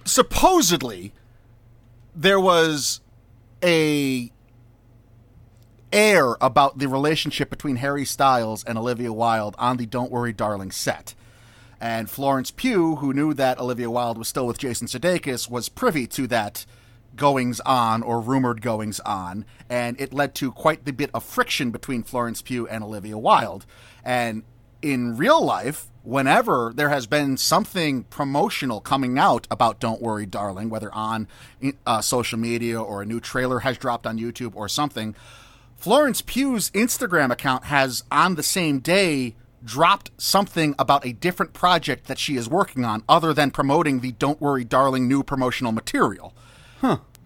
[0.04, 1.12] supposedly,
[2.14, 3.00] there was
[3.62, 4.32] a
[5.92, 10.70] air about the relationship between Harry Styles and Olivia Wilde on the "Don't Worry, Darling"
[10.70, 11.14] set.
[11.80, 16.06] And Florence Pugh, who knew that Olivia Wilde was still with Jason Sudeikis, was privy
[16.08, 16.66] to that
[17.16, 21.70] goings on or rumored goings on, and it led to quite the bit of friction
[21.70, 23.66] between Florence Pugh and Olivia Wilde.
[24.04, 24.44] And
[24.82, 30.70] in real life, whenever there has been something promotional coming out about Don't Worry, Darling,
[30.70, 31.28] whether on
[31.86, 35.14] uh, social media or a new trailer has dropped on YouTube or something,
[35.76, 39.34] Florence Pugh's Instagram account has on the same day
[39.64, 44.12] dropped something about a different project that she is working on other than promoting the
[44.12, 46.34] Don't Worry Darling new promotional material.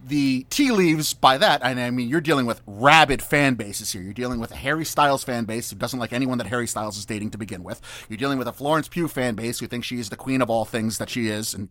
[0.07, 4.01] The tea leaves by that, and I mean, you're dealing with rabid fan bases here.
[4.01, 6.97] You're dealing with a Harry Styles fan base who doesn't like anyone that Harry Styles
[6.97, 7.81] is dating to begin with.
[8.07, 10.49] You're dealing with a Florence Pugh fan base who thinks she is the queen of
[10.49, 11.69] all things that she is, and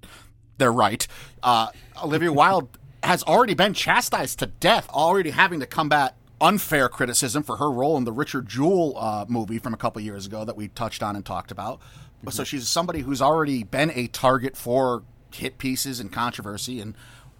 [0.59, 1.07] they're right.
[1.42, 1.68] Uh,
[2.03, 7.56] Olivia Wilde has already been chastised to death, already having to combat unfair criticism for
[7.59, 10.69] her role in the Richard Jewell uh, movie from a couple years ago that we
[10.69, 11.81] touched on and talked about.
[12.31, 15.02] So she's somebody who's already been a target for
[15.33, 16.94] hit pieces and controversy and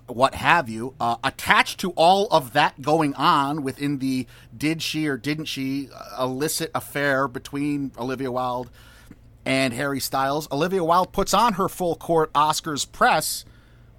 [0.07, 0.95] what have you.
[1.01, 4.27] Uh, attached to all of that going on within the
[4.57, 8.71] did she or didn't she uh, illicit affair between Olivia Wilde
[9.47, 13.45] and Harry Styles, Olivia Wilde puts on her full court Oscars press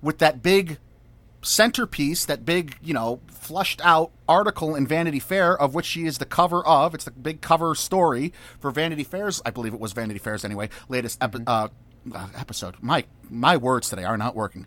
[0.01, 0.77] with that big
[1.41, 6.17] centerpiece, that big, you know, flushed out article in Vanity Fair of which she is
[6.17, 6.95] the cover of.
[6.95, 10.69] It's the big cover story for Vanity Fair's, I believe it was Vanity Fair's anyway,
[10.89, 11.69] latest epi- uh,
[12.13, 12.75] uh, episode.
[12.81, 14.65] My my words today are not working.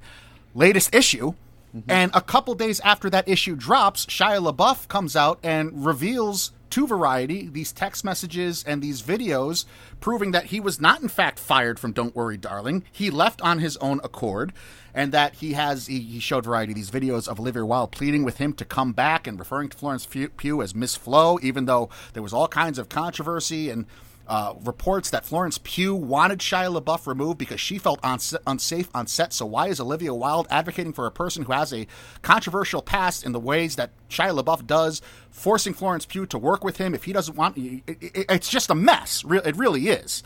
[0.55, 1.35] Latest issue.
[1.77, 1.91] Mm-hmm.
[1.91, 6.87] And a couple days after that issue drops, Shia LaBeouf comes out and reveals to
[6.87, 9.65] Variety these text messages and these videos
[10.01, 12.85] proving that he was not, in fact, fired from Don't Worry, Darling.
[12.93, 14.53] He left on his own accord,
[14.95, 18.39] and that he has, he, he showed Variety these videos of Olivia Wilde pleading with
[18.39, 22.23] him to come back and referring to Florence Pugh as Miss Flo, even though there
[22.23, 23.87] was all kinds of controversy and
[24.29, 29.07] uh, reports that Florence Pugh wanted Shia LaBeouf removed because she felt unsa- unsafe on
[29.07, 29.33] set.
[29.33, 31.87] So why is Olivia Wilde advocating for a person who has a
[32.21, 35.01] controversial past in the ways that Shia LaBeouf does,
[35.31, 37.57] forcing Florence Pugh to work with him if he doesn't want?
[37.57, 39.25] It, it, it's just a mess.
[39.27, 40.23] It really is.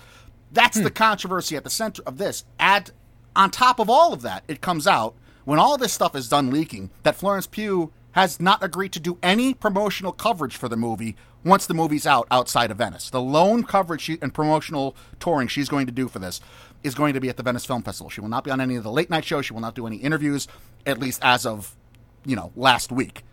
[0.50, 2.44] That's the controversy at the center of this.
[2.58, 2.90] Add
[3.34, 6.50] on top of all of that, it comes out when all this stuff is done
[6.50, 11.16] leaking that Florence Pugh has not agreed to do any promotional coverage for the movie
[11.44, 13.10] once the movie's out outside of Venice.
[13.10, 16.40] The lone coverage she, and promotional touring she's going to do for this
[16.82, 18.10] is going to be at the Venice Film Festival.
[18.10, 19.46] She will not be on any of the late night shows.
[19.46, 20.48] She will not do any interviews,
[20.86, 21.76] at least as of,
[22.24, 23.24] you know, last week.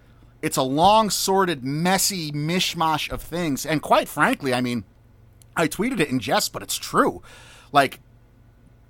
[0.41, 3.65] It's a long, sordid, messy mishmash of things.
[3.65, 4.85] And quite frankly, I mean,
[5.55, 7.21] I tweeted it in jest, but it's true.
[7.71, 7.99] Like,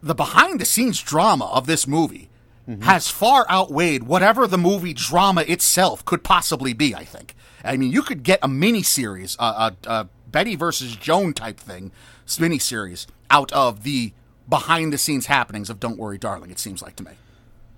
[0.02, 2.30] the behind the scenes drama of this movie
[2.68, 2.82] mm-hmm.
[2.84, 7.36] has far outweighed whatever the movie drama itself could possibly be, I think.
[7.64, 11.60] I mean, you could get a mini series, a, a, a Betty versus Joan type
[11.60, 11.92] thing,
[12.40, 14.14] mini series, out of the
[14.48, 17.12] behind the scenes happenings of Don't Worry, Darling, it seems like to me.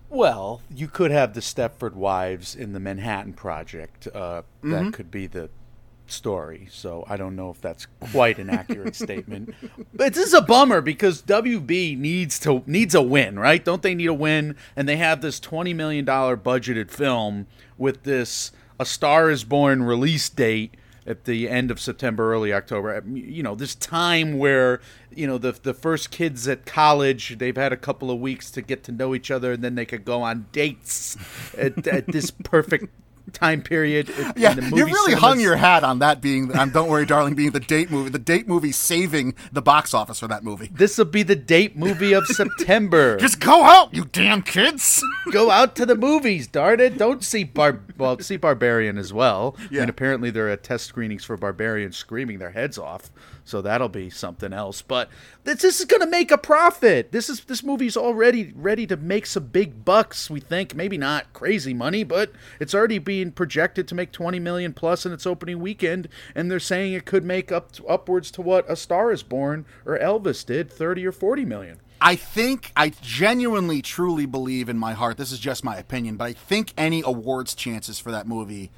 [0.09, 4.07] Well, you could have the Stepford Wives in the Manhattan Project.
[4.13, 5.49] Uh, That could be the
[6.05, 6.67] story.
[6.69, 9.53] So I don't know if that's quite an accurate statement.
[9.93, 13.63] But this is a bummer because WB needs to needs a win, right?
[13.63, 14.55] Don't they need a win?
[14.75, 18.51] And they have this twenty million dollar budgeted film with this
[18.81, 20.73] A Star Is Born release date
[21.05, 23.03] at the end of September, early October.
[23.13, 24.81] You know, this time where
[25.13, 28.61] you know the the first kids at college, they've had a couple of weeks to
[28.63, 31.15] get to know each other, and then they could go on dates
[31.55, 32.89] at, at this perfect
[33.33, 34.09] time period.
[34.09, 37.51] in- Yeah, you really hung your hat on that being, on Don't Worry, Darling, being
[37.51, 38.09] the date movie.
[38.09, 40.69] The date movie saving the box office for that movie.
[40.73, 43.17] This will be the date movie of September.
[43.17, 45.03] Just go out, you damn kids!
[45.31, 46.97] go out to the movies, darn it!
[46.97, 49.55] Don't see Bar well, see Barbarian as well.
[49.69, 49.81] Yeah.
[49.81, 53.09] And apparently there are test screenings for Barbarian screaming their heads off,
[53.43, 54.81] so that'll be something else.
[54.81, 55.09] But
[55.43, 57.11] this, this is going to make a profit.
[57.11, 60.29] This is this movie's already ready to make some big bucks.
[60.29, 64.73] We think maybe not crazy money, but it's already being projected to make twenty million
[64.73, 68.41] plus in its opening weekend, and they're saying it could make up to, upwards to
[68.41, 71.79] what A Star Is Born or Elvis did, thirty or forty million.
[72.03, 75.17] I think I genuinely, truly believe in my heart.
[75.17, 78.71] This is just my opinion, but I think any awards chances for that movie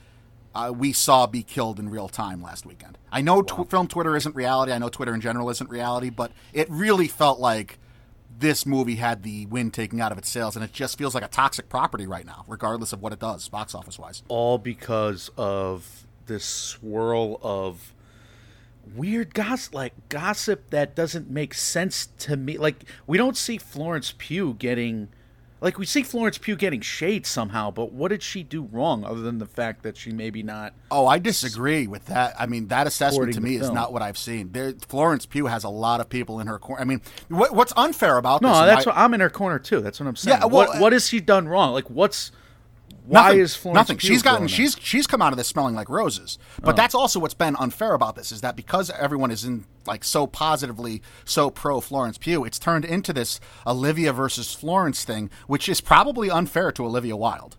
[0.56, 2.98] uh, we saw be killed in real time last weekend.
[3.12, 4.72] I know tw- film Twitter isn't reality.
[4.72, 7.80] I know Twitter in general isn't reality, but it really felt like
[8.40, 11.24] this movie had the wind taken out of its sails, and it just feels like
[11.24, 14.24] a toxic property right now, regardless of what it does box office wise.
[14.28, 17.94] all because of this swirl of
[18.96, 24.14] weird gossip like gossip that doesn't make sense to me like we don't see florence
[24.18, 25.08] pugh getting
[25.64, 29.22] like we see florence pugh getting shade somehow but what did she do wrong other
[29.22, 32.36] than the fact that she maybe not Oh, I disagree with that.
[32.40, 34.52] I mean, that assessment to me is not what I've seen.
[34.52, 36.80] There, Florence Pugh has a lot of people in her corner.
[36.80, 38.58] I mean, what, what's unfair about no this?
[38.60, 40.68] and that's why- what i'm in her corner too that's what i'm saying Yeah, well,
[40.68, 42.32] what, what has she done wrong like what's
[43.06, 43.98] why nothing, is florence nothing?
[43.98, 46.38] Pugh she's gotten she's she's come out of this smelling like roses.
[46.62, 46.78] But oh.
[46.78, 50.26] that's also what's been unfair about this is that because everyone is in like so
[50.26, 55.82] positively so pro Florence Pugh, it's turned into this Olivia versus Florence thing, which is
[55.82, 57.58] probably unfair to Olivia Wilde.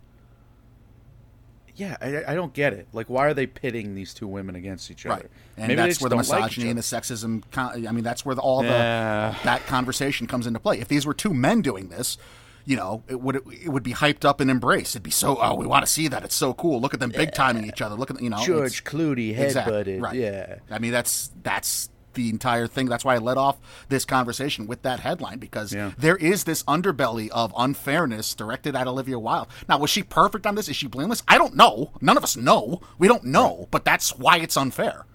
[1.74, 4.90] yeah I, I don't get it like why are they pitting these two women against
[4.90, 7.42] each other Right, and Maybe that's where the don't like misogyny and the sexism.
[7.56, 10.80] I mean, that's where the, all the that conversation comes into play.
[10.80, 12.18] If these were two men doing this,
[12.66, 14.94] you know, it would it would be hyped up and embraced.
[14.94, 16.24] It'd be so oh, we want to see that.
[16.24, 16.80] It's so cool.
[16.80, 17.94] Look at them big timing each other.
[17.94, 20.00] Look at you know George Clooney Exactly, headbutted.
[20.02, 20.14] right.
[20.16, 20.56] Yeah.
[20.70, 22.86] I mean, that's that's the entire thing.
[22.86, 23.58] That's why I led off
[23.88, 25.90] this conversation with that headline because Yeah.
[25.98, 29.48] there is this underbelly of unfairness directed at Olivia Wilde.
[29.68, 30.68] Now, was she perfect on this?
[30.68, 31.24] Is she blameless?
[31.26, 31.90] I don't know.
[32.00, 32.80] None of us know.
[32.98, 35.06] We don't know, but that's why it's unfair.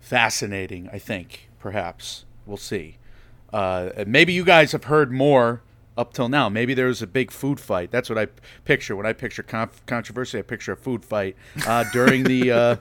[0.00, 0.88] fascinating.
[0.92, 2.98] I think perhaps we'll see.
[3.52, 5.62] Uh, maybe you guys have heard more
[5.96, 6.48] up till now.
[6.48, 7.90] Maybe there was a big food fight.
[7.90, 8.26] That's what I
[8.64, 10.38] picture when I picture conf- controversy.
[10.38, 11.36] I picture a food fight
[11.66, 12.76] uh, during the uh,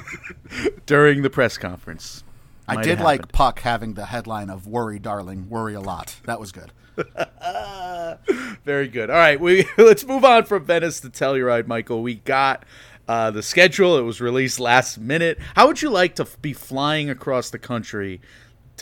[0.86, 2.24] during the press conference.
[2.68, 3.32] I did like.
[3.32, 6.72] Puck having the headline of "Worry, darling, worry a lot." That was good.
[8.64, 9.10] Very good.
[9.10, 12.02] All right, we let's move on from Venice to Telluride, Michael.
[12.02, 12.64] We got
[13.08, 13.96] uh, the schedule.
[13.98, 15.38] It was released last minute.
[15.54, 18.20] How would you like to be flying across the country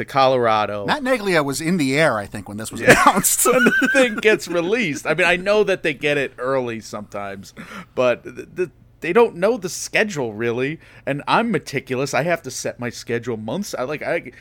[0.01, 0.87] to Colorado?
[0.87, 3.45] Matt Neglia was in the air, I think, when this was announced.
[3.53, 5.07] when the thing gets released.
[5.07, 7.55] I mean, I know that they get it early sometimes,
[7.95, 8.71] but th- th-
[9.01, 10.81] they don't know the schedule really.
[11.07, 12.15] And I'm meticulous.
[12.15, 13.75] I have to set my schedule months.
[13.79, 14.33] I like I,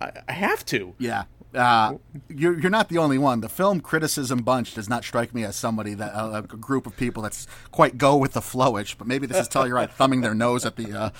[0.00, 0.94] I I have to.
[0.98, 1.24] Yeah.
[1.54, 1.98] Uh,
[2.28, 3.40] you're, you're not the only one.
[3.40, 6.96] The film criticism bunch does not strike me as somebody that uh, a group of
[6.96, 8.98] people that's quite go with the flowish.
[8.98, 11.10] But maybe this is Telluride thumbing their nose at the uh,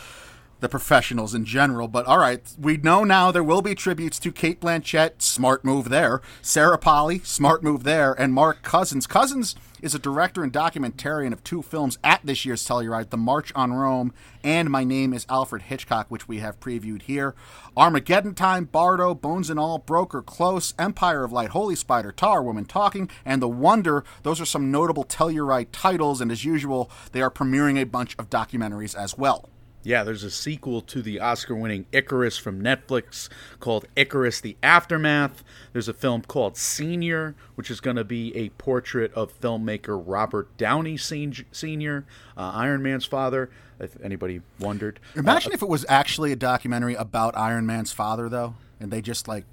[0.64, 1.88] the professionals in general.
[1.88, 5.20] But all right, we know now there will be tributes to Cate Blanchett.
[5.20, 6.22] Smart move there.
[6.40, 7.18] Sarah Polley.
[7.18, 8.14] Smart move there.
[8.14, 9.06] And Mark Cousins.
[9.06, 13.52] Cousins is a director and documentarian of two films at this year's Telluride, The March
[13.54, 17.34] on Rome and My Name is Alfred Hitchcock, which we have previewed here.
[17.76, 22.64] Armageddon Time, Bardo, Bones and All, Broker, Close, Empire of Light, Holy Spider, Tar, Woman
[22.64, 24.02] Talking, and The Wonder.
[24.22, 28.30] Those are some notable Telluride titles, and as usual, they are premiering a bunch of
[28.30, 29.50] documentaries as well.
[29.84, 33.28] Yeah, there's a sequel to the Oscar winning Icarus from Netflix
[33.60, 35.44] called Icarus the Aftermath.
[35.72, 40.56] There's a film called Senior, which is going to be a portrait of filmmaker Robert
[40.56, 42.06] Downey Sr.,
[42.36, 45.00] uh, Iron Man's father, if anybody wondered.
[45.14, 49.28] Imagine if it was actually a documentary about Iron Man's father, though, and they just
[49.28, 49.44] like.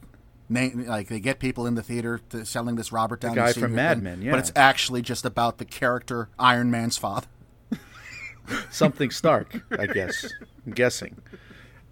[0.50, 3.62] Name, like they get people in the theater to selling this Robert Downey guy Sr.
[3.62, 4.32] from Mad Men, yeah.
[4.32, 7.28] but it's actually just about the character Iron Man's father.
[8.70, 10.32] Something Stark, I guess.
[10.66, 11.22] I'm guessing.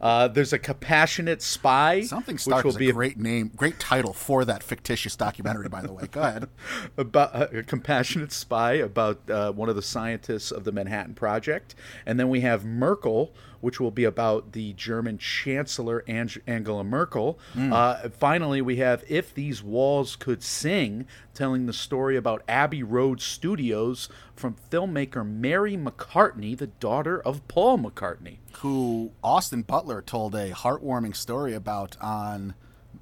[0.01, 3.79] Uh, there's a compassionate spy, Something which Stark will is be a great name, great
[3.79, 5.67] title for that fictitious documentary.
[5.67, 6.47] By the way, go ahead.
[6.97, 11.75] about uh, a compassionate spy about uh, one of the scientists of the Manhattan Project,
[12.05, 17.37] and then we have Merkel, which will be about the German Chancellor Ang- Angela Merkel.
[17.57, 23.21] Uh, finally, we have If These Walls Could Sing, telling the story about Abbey Road
[23.21, 28.37] Studios from filmmaker Mary McCartney, the daughter of Paul McCartney.
[28.59, 32.53] who Austin Butler told a heartwarming story about on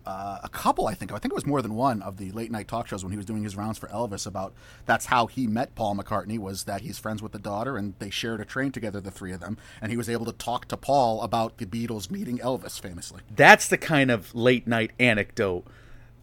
[0.07, 1.11] uh, a couple, I think.
[1.11, 3.17] I think it was more than one of the late night talk shows when he
[3.17, 4.25] was doing his rounds for Elvis.
[4.25, 4.53] About
[4.85, 8.09] that's how he met Paul McCartney was that he's friends with the daughter and they
[8.09, 10.77] shared a train together, the three of them, and he was able to talk to
[10.77, 13.21] Paul about the Beatles meeting Elvis famously.
[13.35, 15.65] That's the kind of late night anecdote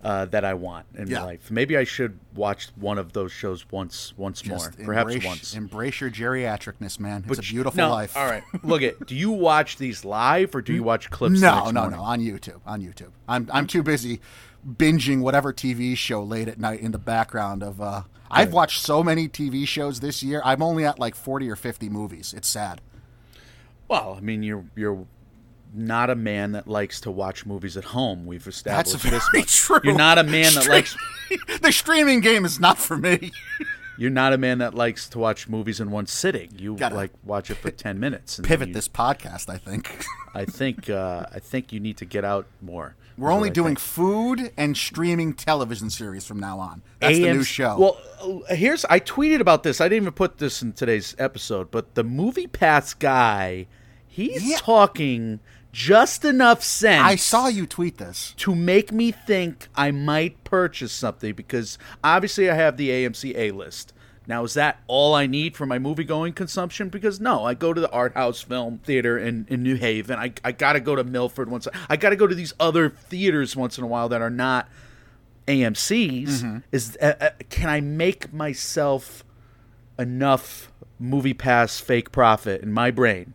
[0.04, 1.20] uh, that I want in Yeah.
[1.20, 1.50] my life.
[1.50, 5.54] Maybe I should watch one of those shows once, once more, Just perhaps embrace, once.
[5.54, 7.20] Embrace your geriatricness, man.
[7.26, 8.16] It's But a beautiful no, life.
[8.16, 9.06] All right, look at.
[9.06, 11.40] Do you watch these live or do you watch clips?
[11.40, 11.98] No, no, morning?
[11.98, 12.04] no.
[12.04, 12.60] On YouTube.
[12.66, 13.10] On YouTube.
[13.28, 14.20] I'm I'm too busy
[14.66, 17.80] binging whatever TV show late at night in the background of.
[17.80, 20.42] Uh, I've watched so many TV shows this year.
[20.44, 22.34] I'm only at like 40 or 50 movies.
[22.36, 22.80] It's sad.
[23.86, 25.06] Well, I mean, you're you're
[25.74, 28.26] not a man that likes to watch movies at home.
[28.26, 29.56] We've established That's this much.
[29.56, 29.80] true.
[29.84, 30.96] You're not a man that likes.
[31.60, 33.32] the streaming game is not for me.
[33.96, 36.50] You're not a man that likes to watch movies in one sitting.
[36.58, 38.38] You Gotta like watch it for ten minutes.
[38.38, 39.48] And Pivot you- this podcast.
[39.48, 40.04] I think
[40.34, 42.96] I think uh, I think you need to get out more.
[43.16, 43.78] we're only doing think.
[43.78, 46.82] food and streaming television series from now on.
[46.98, 47.78] That's the new show.
[47.78, 49.80] Well, uh, here's I tweeted about this.
[49.80, 53.66] I didn't even put this in today's episode, but the Movie Pass guy,
[54.08, 54.56] he's Yeah.
[54.58, 55.38] talking
[55.74, 57.02] just enough sense.
[57.02, 58.32] I saw you tweet this.
[58.38, 63.50] to make me think I might purchase something because obviously I have the AMC A
[63.50, 63.92] list.
[64.26, 66.88] Now, is that all I need for my movie going consumption?
[66.88, 70.18] Because no, I go to the art house film theater in, in New Haven.
[70.18, 71.66] I, I got to go to Milford once.
[71.90, 74.68] I got to go to these other theaters once in a while that are not
[75.48, 76.42] AMC's.
[76.72, 79.24] Is uh, uh, can I make myself
[79.98, 83.34] enough movie pass fake profit in my brain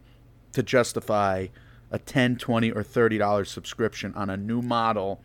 [0.53, 1.47] to justify
[1.91, 5.21] a 10 20 or 30 dollar subscription on a new model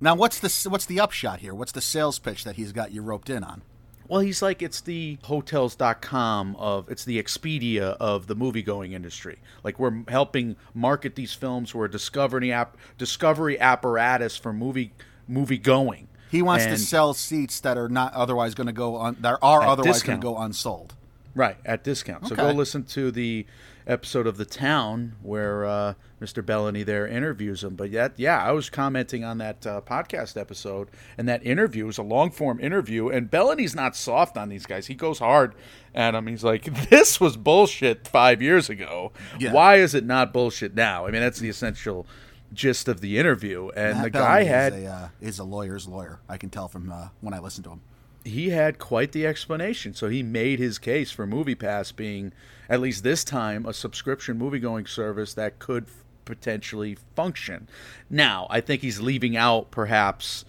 [0.00, 1.54] Now, what's the what's the upshot here?
[1.54, 3.62] What's the sales pitch that he's got you roped in on?
[4.08, 9.38] well he's like it's the hotels.com of it's the expedia of the movie going industry
[9.62, 14.92] like we're helping market these films we're a discovery app discovery apparatus for movie
[15.28, 19.16] movie going He wants to sell seats that are not otherwise going to go on.
[19.20, 20.94] That are otherwise going to go unsold.
[21.34, 22.28] Right, at discount.
[22.28, 23.46] So go listen to the
[23.86, 26.42] episode of The Town where uh, Mr.
[26.42, 27.74] Belloni there interviews him.
[27.74, 31.98] But yet, yeah, I was commenting on that uh, podcast episode, and that interview was
[31.98, 33.08] a long form interview.
[33.08, 34.86] And Belloni's not soft on these guys.
[34.86, 35.54] He goes hard
[35.94, 36.26] at them.
[36.26, 39.12] He's like, "This was bullshit five years ago.
[39.38, 39.52] Yeah.
[39.52, 42.06] Why is it not bullshit now?" I mean, that's the essential
[42.52, 43.70] gist of the interview.
[43.70, 46.20] And Matt the guy Belloni had is a, uh, is a lawyer's lawyer.
[46.28, 47.80] I can tell from uh, when I listen to him.
[48.24, 49.94] He had quite the explanation.
[49.94, 52.32] So he made his case for MoviePass being,
[52.68, 57.68] at least this time, a subscription movie going service that could f- potentially function.
[58.08, 60.44] Now, I think he's leaving out perhaps,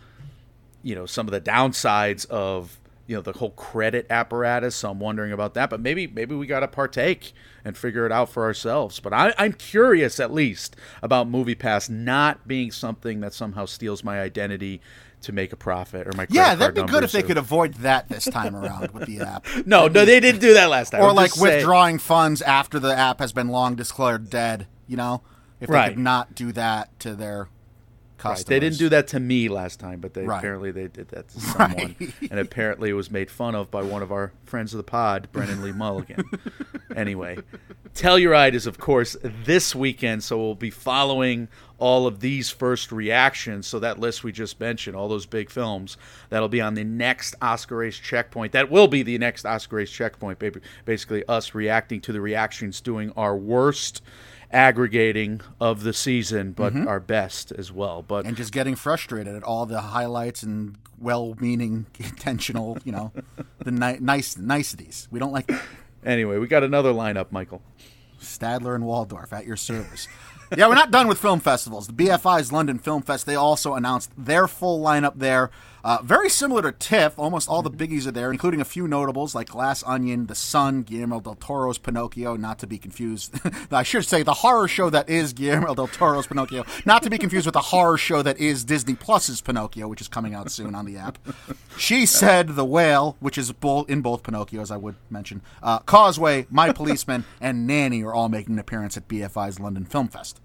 [0.81, 4.75] you know, some of the downsides of you know the whole credit apparatus.
[4.75, 5.69] So I'm wondering about that.
[5.69, 7.33] But maybe maybe we got to partake
[7.65, 8.99] and figure it out for ourselves.
[8.99, 14.21] But I, I'm curious at least about MoviePass not being something that somehow steals my
[14.21, 14.81] identity.
[15.23, 17.75] To make a profit, or my Yeah, that'd be good if they or- could avoid
[17.75, 19.45] that this time around with the app.
[19.65, 21.01] no, no, they didn't do that last time.
[21.01, 24.67] Or I'm like just saying- withdrawing funds after the app has been long declared dead.
[24.85, 25.23] You know,
[25.61, 25.89] if they Right.
[25.93, 27.47] could not do that to their
[28.23, 28.39] customers.
[28.45, 28.47] Right.
[28.47, 30.37] They didn't do that to me last time, but they Right.
[30.37, 32.13] apparently they did that to someone, Right.
[32.31, 35.27] and apparently it was made fun of by one of our friends of the pod,
[35.31, 36.23] Brennan Lee Mulligan.
[36.95, 37.37] anyway,
[37.93, 41.47] Telluride is of course this weekend, so we'll be following
[41.77, 43.67] all of these first reactions.
[43.67, 45.97] So that list we just mentioned, all those big films,
[46.29, 48.53] that'll be on the next Oscar race checkpoint.
[48.53, 50.39] That will be the next Oscar race checkpoint.
[50.85, 54.01] Basically, us reacting to the reactions, doing our worst
[54.53, 58.01] aggregating of the season, but our best as well.
[58.01, 58.27] But Mm-hmm.
[58.29, 63.11] and just getting frustrated at all the highlights and well-meaning, intentional, you know,
[63.59, 65.07] the ni- nice niceties.
[65.11, 65.61] We don't like that.
[66.05, 67.61] anyway, we got another lineup, Michael.
[68.21, 70.07] Statler and Waldorf at your service.
[70.55, 71.87] yeah, we're not done with film festivals.
[71.87, 75.49] The BFI's London Film Fest, they also announced their full lineup there.
[75.83, 79.35] Uh, very similar to TIFF, almost all the biggies are there, including a few notables
[79.35, 83.35] like Glass Onion, The Son, Guillermo del Toro's Pinocchio, not to be confused.
[83.71, 87.17] I should say the horror show that is Guillermo del Toro's Pinocchio, not to be
[87.17, 90.73] confused with the horror show that is Disney Plus's Pinocchio, which is coming out soon
[90.73, 91.17] on the app.
[91.77, 95.41] She said The Whale, which is in both Pinocchios, I would mention.
[95.61, 100.07] Uh, Causeway, My Policeman, and Nanny are all making an appearance at BFI's London Film
[100.07, 100.39] Fest.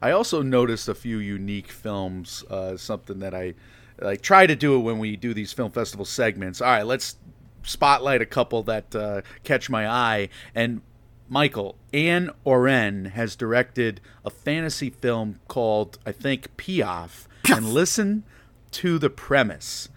[0.00, 2.44] I also noticed a few unique films.
[2.48, 3.54] Uh, something that I
[4.00, 6.60] like try to do it when we do these film festival segments.
[6.60, 7.16] All right, let's
[7.62, 10.28] spotlight a couple that uh, catch my eye.
[10.54, 10.82] And
[11.28, 17.28] Michael Anne Oren has directed a fantasy film called I think Piaffe.
[17.48, 18.24] And listen
[18.72, 19.88] to the premise.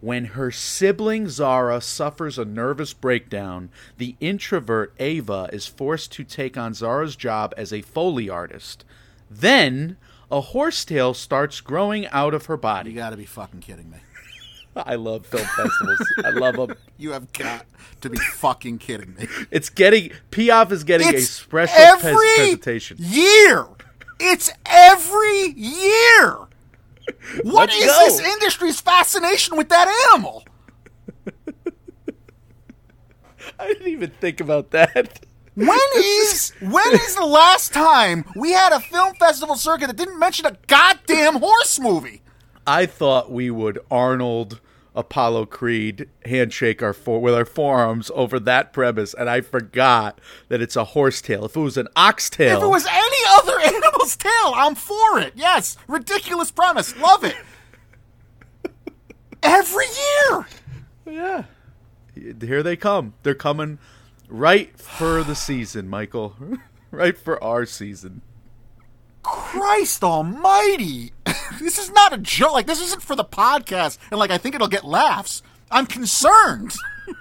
[0.00, 6.56] When her sibling Zara suffers a nervous breakdown, the introvert Ava is forced to take
[6.56, 8.84] on Zara's job as a Foley artist.
[9.30, 9.98] Then,
[10.30, 12.90] a horsetail starts growing out of her body.
[12.90, 13.98] You gotta be fucking kidding me.
[14.76, 16.00] I love film festivals.
[16.24, 16.76] I love them.
[16.98, 17.64] You have got
[18.02, 19.26] to be fucking kidding me.
[19.50, 22.98] It's getting Piaffe is getting a special every pres- presentation.
[23.00, 23.66] year.
[24.20, 26.40] It's every year.
[27.42, 28.04] What Let's is go.
[28.04, 30.44] this industry's fascination with that animal?
[33.58, 35.20] I didn't even think about that.
[35.54, 40.18] When is when is the last time we had a film festival circuit that didn't
[40.18, 42.22] mention a goddamn horse movie?
[42.66, 44.60] I thought we would Arnold
[44.94, 50.60] Apollo Creed handshake our fore- with our forearms over that premise, and I forgot that
[50.60, 51.44] it's a horsetail.
[51.46, 55.32] If it was an oxtail, If it was any other animal's tail, I'm for it.
[55.36, 57.36] Yes, ridiculous premise, love it.
[59.42, 60.46] Every year.
[61.06, 61.44] yeah,
[62.14, 63.14] here they come.
[63.22, 63.78] They're coming
[64.30, 66.36] right for the season, Michael.
[66.90, 68.22] right for our season.
[69.22, 71.12] Christ almighty.
[71.60, 72.52] this is not a joke.
[72.52, 75.42] Like, this isn't for the podcast, and, like, I think it'll get laughs.
[75.70, 76.74] I'm concerned.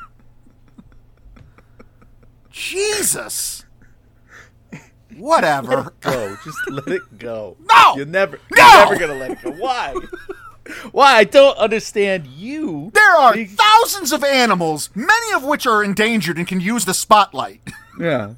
[2.49, 3.65] Jesus.
[5.17, 5.93] Whatever.
[5.99, 7.57] Go, just let it go.
[7.59, 7.95] No!
[7.95, 8.65] you're never, No!
[8.65, 9.51] you're never gonna let it go.
[9.51, 9.93] Why?
[10.91, 11.17] Why?
[11.17, 12.91] I don't understand you.
[12.93, 17.61] There are thousands of animals, many of which are endangered and can use the spotlight.
[17.99, 18.35] Yeah.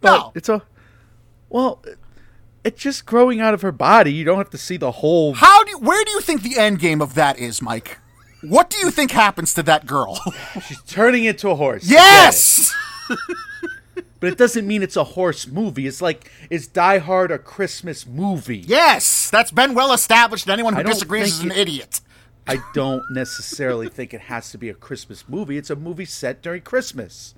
[0.00, 0.32] But No.
[0.34, 0.62] it's a
[1.48, 1.80] well,
[2.64, 4.12] it's just growing out of her body.
[4.12, 5.34] You don't have to see the whole.
[5.34, 7.98] How do you, where do you think the end game of that is, Mike?
[8.42, 10.20] What do you think happens to that girl?
[10.66, 11.88] She's turning into a horse.
[11.88, 12.74] Yes.
[14.20, 15.86] But it doesn't mean it's a horse movie.
[15.86, 18.58] It's like is Die Hard a Christmas movie?
[18.58, 20.48] Yes, that's been well established.
[20.48, 22.00] Anyone who disagrees is an it- idiot.
[22.48, 25.58] I don't necessarily think it has to be a Christmas movie.
[25.58, 27.34] It's a movie set during Christmas.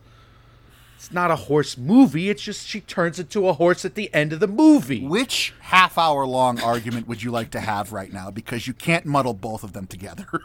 [0.97, 2.29] It's not a horse movie.
[2.29, 5.07] It's just she turns into a horse at the end of the movie.
[5.07, 8.31] Which half hour long argument would you like to have right now?
[8.31, 10.27] Because you can't muddle both of them together.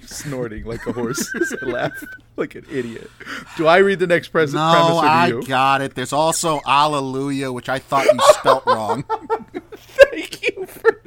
[0.00, 1.30] snorting like a horse.
[1.62, 2.04] I laugh
[2.38, 3.10] like an idiot.
[3.56, 5.42] Do I read the next pres- No, premise do I you?
[5.42, 5.94] got it.
[5.94, 9.04] There's also Allelujah, which I thought you spelt wrong.
[9.76, 11.02] Thank you for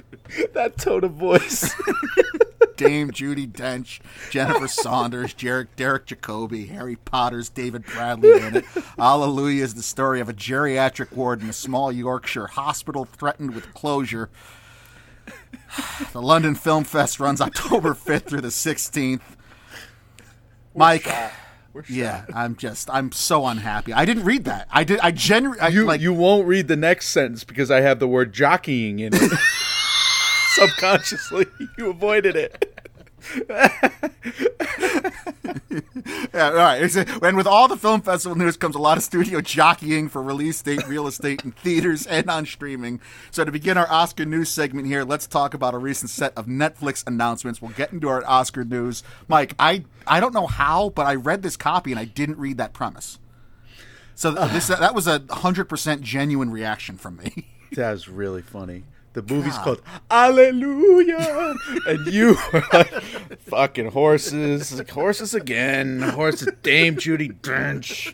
[0.54, 1.74] that tone of voice.
[2.78, 4.00] Dame Judi Dench,
[4.32, 8.66] Jennifer Saunders, Derek, Derek Jacobi, Harry Potter's David Bradley in it.
[8.98, 13.74] Allelujah is the story of a geriatric ward in a small Yorkshire hospital threatened with
[13.74, 14.30] closure.
[16.12, 19.22] The London Film Fest runs October 5th through the 16th.
[20.76, 21.08] Mike,
[21.74, 23.94] We're yeah, I'm just, I'm so unhappy.
[23.94, 24.68] I didn't read that.
[24.72, 28.00] I did, I genuinely, You like, you won't read the next sentence because I have
[28.00, 29.32] the word jockeying in it.
[30.54, 31.46] Subconsciously,
[31.78, 32.71] you avoided it.
[36.34, 36.96] Yeah, all right.
[37.22, 40.62] And with all the film festival news comes a lot of studio jockeying for release
[40.62, 43.02] date, real estate in theaters and on streaming.
[43.32, 46.46] So to begin our Oscar news segment here, let's talk about a recent set of
[46.46, 47.62] Netflix announcements.
[47.62, 49.04] We'll get into our Oscar news.
[49.28, 52.58] Mike, I I don't know how, but I read this copy and I didn't read
[52.58, 53.20] that premise.
[54.16, 57.48] So this that was a hundred percent genuine reaction from me.
[57.74, 58.84] That was really funny.
[59.14, 61.55] The movie's called Allelujah,
[61.86, 62.91] and you are like
[63.41, 66.47] fucking horses, like, horses again, horses.
[66.64, 68.14] Dame Judi Dench.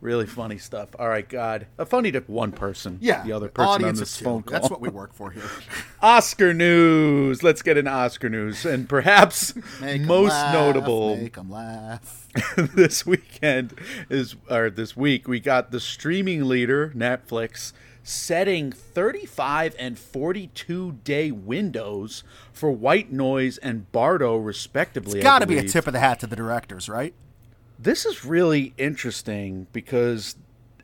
[0.00, 0.88] really funny stuff.
[0.98, 2.98] All right, God, uh, funny to one person.
[3.00, 4.52] Yeah, the other person on this phone call.
[4.52, 5.44] That's what we work for here.
[6.02, 7.42] Oscar news.
[7.44, 12.26] Let's get into Oscar news, and perhaps Make most laugh, notable Make 'em laugh.
[12.56, 13.74] this weekend
[14.10, 17.72] is or this week we got the streaming leader Netflix
[18.08, 25.18] setting 35 and 42 day windows for White Noise and Bardo respectively.
[25.18, 27.12] It's Got to be a tip of the hat to the directors, right?
[27.78, 30.36] This is really interesting because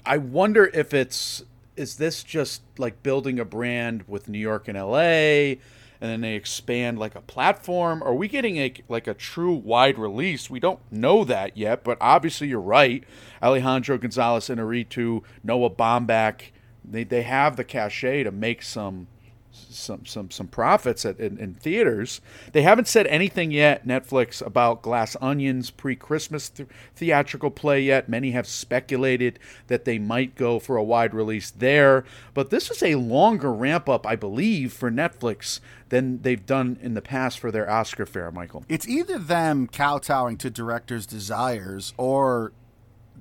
[0.04, 1.42] I wonder if it's
[1.76, 5.56] is this just like building a brand with New York and LA
[6.00, 9.98] and then they expand like a platform are we getting a like a true wide
[9.98, 13.02] release we don't know that yet but obviously you're right
[13.42, 16.50] Alejandro Gonzalez Inarritu Noah Baumbach
[16.84, 19.06] they, they have the cachet to make some
[19.54, 22.20] some some some profits at, in, in theaters.
[22.52, 28.08] They haven't said anything yet, Netflix, about Glass Onion's pre-Christmas th- theatrical play yet.
[28.08, 32.04] Many have speculated that they might go for a wide release there,
[32.34, 36.94] but this is a longer ramp up, I believe, for Netflix than they've done in
[36.94, 42.52] the past for their Oscar fair, Michael, it's either them kowtowing to directors' desires or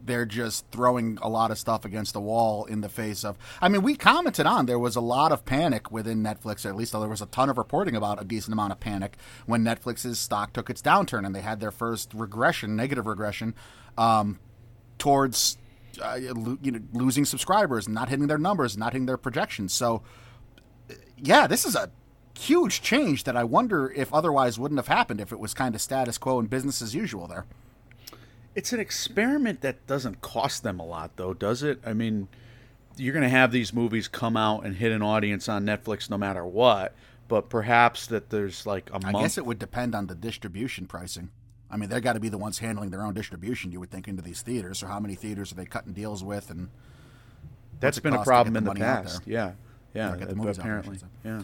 [0.06, 3.38] they're just throwing a lot of stuff against the wall in the face of.
[3.62, 6.76] I mean, we commented on there was a lot of panic within Netflix, or at
[6.76, 10.20] least there was a ton of reporting about a decent amount of panic when Netflix's
[10.20, 13.56] stock took its downturn and they had their first regression, negative regression,
[13.97, 14.39] um,
[14.97, 15.58] towards
[16.01, 19.74] uh, lo- you know losing subscribers, not hitting their numbers, not hitting their projections.
[19.74, 20.04] So,
[21.18, 21.91] yeah, this is a
[22.38, 25.82] huge change that I wonder if otherwise wouldn't have happened if it was kind of
[25.82, 27.45] status quo and business as usual there.
[28.56, 31.80] It's an experiment that doesn't cost them a lot, though, does it?
[31.86, 32.28] I mean,
[32.97, 36.18] you're going to have these movies come out and hit an audience on Netflix no
[36.18, 36.93] matter what.
[37.28, 40.86] But perhaps that there's like a I month guess it would depend on the distribution
[40.86, 41.30] pricing.
[41.72, 44.08] I mean, they've got to be the ones handling their own distribution, you would think,
[44.08, 44.78] into these theaters.
[44.78, 46.51] So how many theaters are they cutting deals with?
[46.51, 46.70] And
[47.80, 49.22] that's been a problem in the the money out past.
[49.26, 49.54] Yeah,
[49.95, 50.14] yeah.
[50.14, 51.41] Or the out apparently, yeah.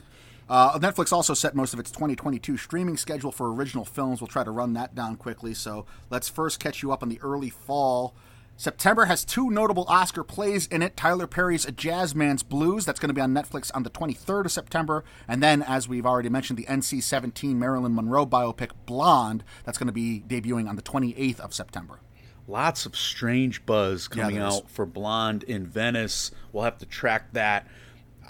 [0.50, 4.20] Uh, Netflix also set most of its 2022 streaming schedule for original films.
[4.20, 5.54] We'll try to run that down quickly.
[5.54, 8.16] So let's first catch you up on the early fall.
[8.58, 13.00] September has two notable Oscar plays in it Tyler Perry's A Jazz Man's Blues, that's
[13.00, 15.06] going to be on Netflix on the 23rd of September.
[15.30, 19.88] And then, as we've already mentioned, the NC 17 Marilyn Monroe biopic Blonde, that's going
[19.88, 22.02] to be debuting on the 28th of September.
[22.50, 24.56] Lots of strange buzz coming is.
[24.56, 26.32] out for Blonde in Venice.
[26.52, 27.66] We'll have to track that.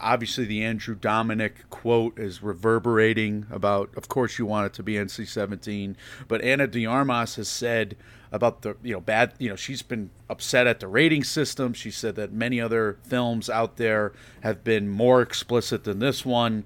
[0.01, 4.93] Obviously, the Andrew Dominik quote is reverberating about, of course, you want it to be
[4.93, 5.97] NC 17.
[6.27, 7.97] But Ana de Armas has said
[8.31, 11.73] about the, you know, bad, you know, she's been upset at the rating system.
[11.73, 16.65] She said that many other films out there have been more explicit than this one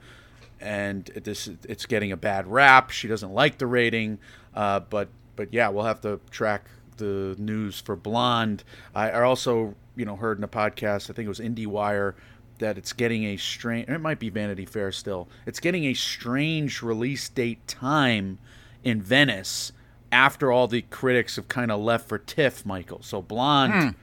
[0.63, 2.89] and this it's getting a bad rap.
[2.89, 4.17] She doesn't like the rating,
[4.55, 6.65] uh, but but yeah, we'll have to track
[6.97, 8.63] the news for Blonde.
[8.95, 12.13] I, I also you know heard in a podcast, I think it was IndieWire,
[12.60, 13.89] that it's getting a strange.
[13.89, 15.28] It might be Vanity Fair still.
[15.45, 18.39] It's getting a strange release date time
[18.84, 19.72] in Venice
[20.12, 23.01] after all the critics have kind of left for TIFF, Michael.
[23.01, 23.95] So Blonde.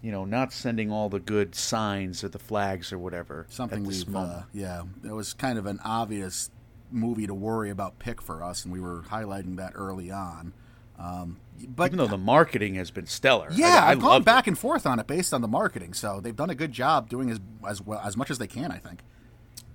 [0.00, 3.46] You know, not sending all the good signs or the flags or whatever.
[3.48, 6.50] Something we've, uh, yeah, it was kind of an obvious
[6.92, 10.52] movie to worry about pick for us, and we were highlighting that early on.
[11.00, 13.48] Um, but even though the marketing has been stellar.
[13.52, 14.50] yeah, I, I've gone back it.
[14.50, 17.30] and forth on it based on the marketing, so they've done a good job doing
[17.30, 18.70] as as well as much as they can.
[18.70, 19.00] I think.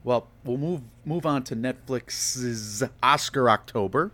[0.04, 4.12] well, we'll move move on to Netflix's Oscar October.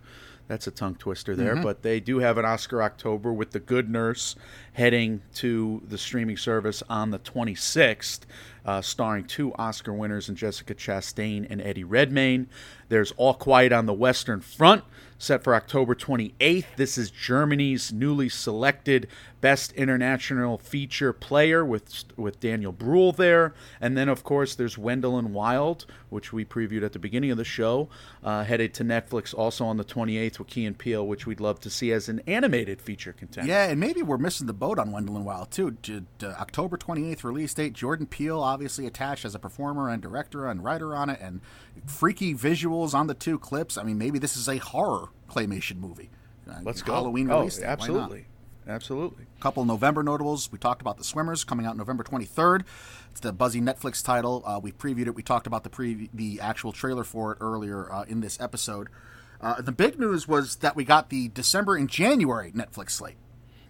[0.47, 1.63] That's a tongue twister there, mm-hmm.
[1.63, 4.36] but they do have an Oscar October with The Good Nurse
[4.80, 8.21] heading to the streaming service on the 26th,
[8.65, 12.47] uh, starring two Oscar winners in Jessica Chastain and Eddie Redmayne.
[12.88, 14.86] There's All Quiet on the Western Front,
[15.17, 16.65] set for October 28th.
[16.77, 19.07] This is Germany's newly selected
[19.41, 25.17] Best International Feature Player with with Daniel Bruhl there, and then of course there's Wendell
[25.17, 27.88] and Wild, which we previewed at the beginning of the show,
[28.23, 31.59] uh, headed to Netflix also on the 28th with Key and Peele, which we'd love
[31.61, 33.49] to see as an animated feature contender.
[33.49, 35.72] Yeah, and maybe we're missing the boat on Wendell and Wild too.
[35.82, 37.74] D- October 28th release date.
[37.74, 41.41] Jordan Peele obviously attached as a performer and director and writer on it, and
[41.88, 43.78] freaky visuals on the two clips.
[43.78, 46.09] I mean, maybe this is a horror claymation movie.
[46.47, 46.93] Uh, Let's go.
[46.93, 47.70] Halloween oh, release not?
[47.70, 48.26] absolutely,
[48.67, 49.26] absolutely.
[49.39, 50.51] couple November notables.
[50.51, 52.63] We talked about The Swimmers coming out November 23rd.
[53.11, 54.43] It's the buzzy Netflix title.
[54.45, 55.15] Uh, we previewed it.
[55.15, 58.89] We talked about the pre- the actual trailer for it earlier uh, in this episode.
[59.41, 63.15] Uh, the big news was that we got the December and January Netflix slate.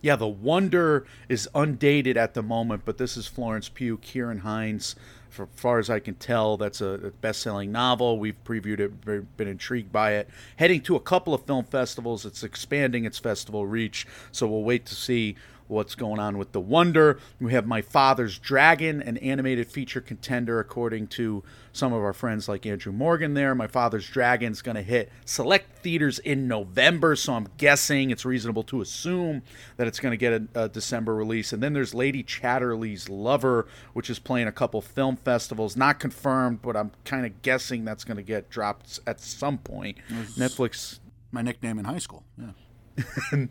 [0.02, 4.96] Yeah, The Wonder is undated at the moment, but this is Florence Pugh, Ciarán Hinds.
[5.30, 8.18] For far as I can tell, that's a best-selling novel.
[8.18, 10.30] We've previewed it, been intrigued by it.
[10.56, 14.08] Heading to a couple of film festivals, it's expanding its festival reach.
[14.32, 15.36] So we'll wait to see
[15.70, 17.20] what's going on with The Wonder.
[17.40, 22.50] We have My Father's Dragon, an animated feature contender, according to some of our friends
[22.50, 23.54] like Andrew Morgan there.
[23.54, 28.64] My Father's Dragon's going to hit select theaters in November, so I'm guessing it's reasonable
[28.64, 29.44] to assume
[29.78, 31.54] that it's going to get a, a December release.
[31.54, 35.78] And then there's Lady Chatterley's Lover, which is playing a couple film festivals.
[35.78, 40.00] Not confirmed, but I'm kind of guessing that's going to get dropped at some point.
[40.36, 41.00] Netflix
[41.32, 42.24] My nickname in high school.
[42.38, 42.52] Yeah.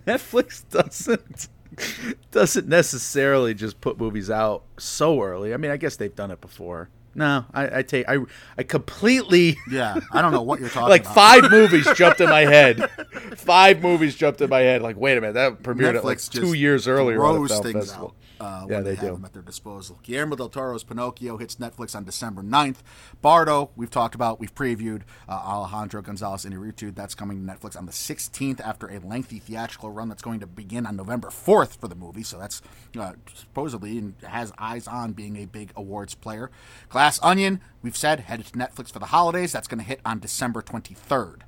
[0.06, 1.48] Netflix doesn't
[2.30, 5.54] doesn't necessarily just put movies out so early.
[5.54, 6.88] I mean, I guess they've done it before.
[7.14, 8.18] No, I, I take I
[8.56, 10.90] I completely Yeah, I don't know what you're talking about.
[10.90, 11.14] like about.
[11.14, 12.88] five movies jumped in my head.
[13.36, 14.82] Five movies jumped in my head.
[14.82, 17.62] Like, wait a minute, that premiered at like two years earlier on a throws film
[17.64, 18.08] things festival.
[18.08, 19.12] out uh, Yeah, they they, have do.
[19.14, 19.98] them at their disposal.
[20.02, 22.78] Guillermo del Toro's Pinocchio hits Netflix on December 9th.
[23.22, 25.02] Bardo, we've talked about, we've previewed.
[25.28, 29.90] Uh, Alejandro Gonzalez Inarritu, that's coming to Netflix on the 16th after a lengthy theatrical
[29.90, 32.22] run that's going to begin on November 4th for the movie.
[32.22, 32.62] So that's
[32.98, 36.50] uh, supposedly and has eyes on being a big awards player.
[36.88, 39.52] Glass Onion, we've said, headed to Netflix for the holidays.
[39.52, 41.40] That's going to hit on December 23rd.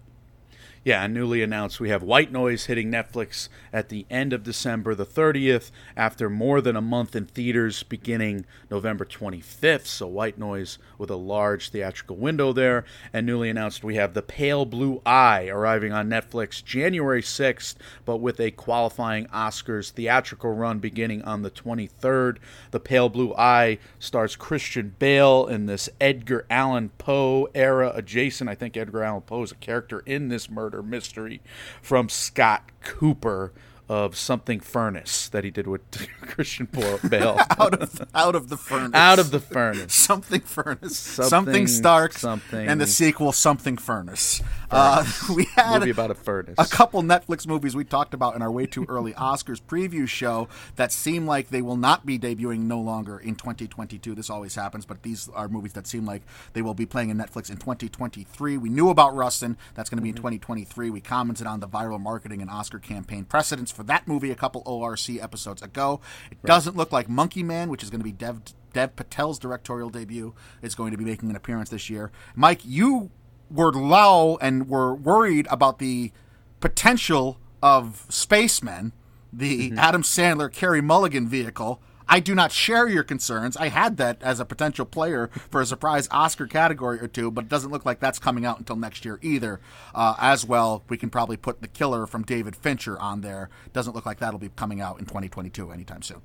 [0.83, 5.05] Yeah, newly announced we have White Noise hitting Netflix at the end of December the
[5.05, 9.85] 30th after more than a month in theaters beginning November 25th.
[9.85, 12.87] So, White Noise with a large theatrical window there.
[13.13, 17.75] And newly announced we have The Pale Blue Eye arriving on Netflix January 6th,
[18.07, 22.39] but with a qualifying Oscars theatrical run beginning on the 23rd.
[22.71, 28.49] The Pale Blue Eye stars Christian Bale in this Edgar Allan Poe era adjacent.
[28.49, 31.41] I think Edgar Allan Poe is a character in this murder mystery
[31.83, 33.53] from Scott Cooper
[33.91, 35.81] of Something Furnace that he did with
[36.23, 37.41] Christian Bale.
[37.59, 38.95] Out of, out of the furnace.
[38.95, 39.93] Out of the furnace.
[40.11, 44.41] something furnace, something, Something- Stark, something- and the sequel, something furnace.
[44.71, 46.55] Uh, we had Movie about a furnace.
[46.57, 50.47] a couple Netflix movies we talked about in our way too early Oscars preview show
[50.77, 54.15] that seem like they will not be debuting no longer in 2022.
[54.15, 56.23] This always happens, but these are movies that seem like
[56.53, 58.57] they will be playing in Netflix in 2023.
[58.57, 59.57] We knew about Rustin.
[59.75, 60.91] That's going to be in 2023.
[60.91, 64.63] We commented on the viral marketing and Oscar campaign precedents for that movie a couple
[64.67, 66.03] ORC episodes ago.
[66.31, 68.43] It doesn't look like Monkey Man, which is going to be Dev
[68.75, 72.13] Dev Patel's directorial debut, is going to be making an appearance this year.
[72.37, 73.11] Mike, you
[73.51, 76.13] were low and were worried about the
[76.61, 78.93] potential of Spaceman,
[79.33, 79.79] the mm-hmm.
[79.79, 81.81] Adam Sandler Carey Mulligan vehicle.
[82.13, 83.57] I do not share your concerns.
[83.57, 87.45] I had that as a potential player for a surprise Oscar category or two, but
[87.45, 89.61] it doesn't look like that's coming out until next year either.
[89.95, 93.49] Uh, as well, we can probably put The Killer from David Fincher on there.
[93.73, 96.21] Doesn't look like that'll be coming out in 2022 anytime soon.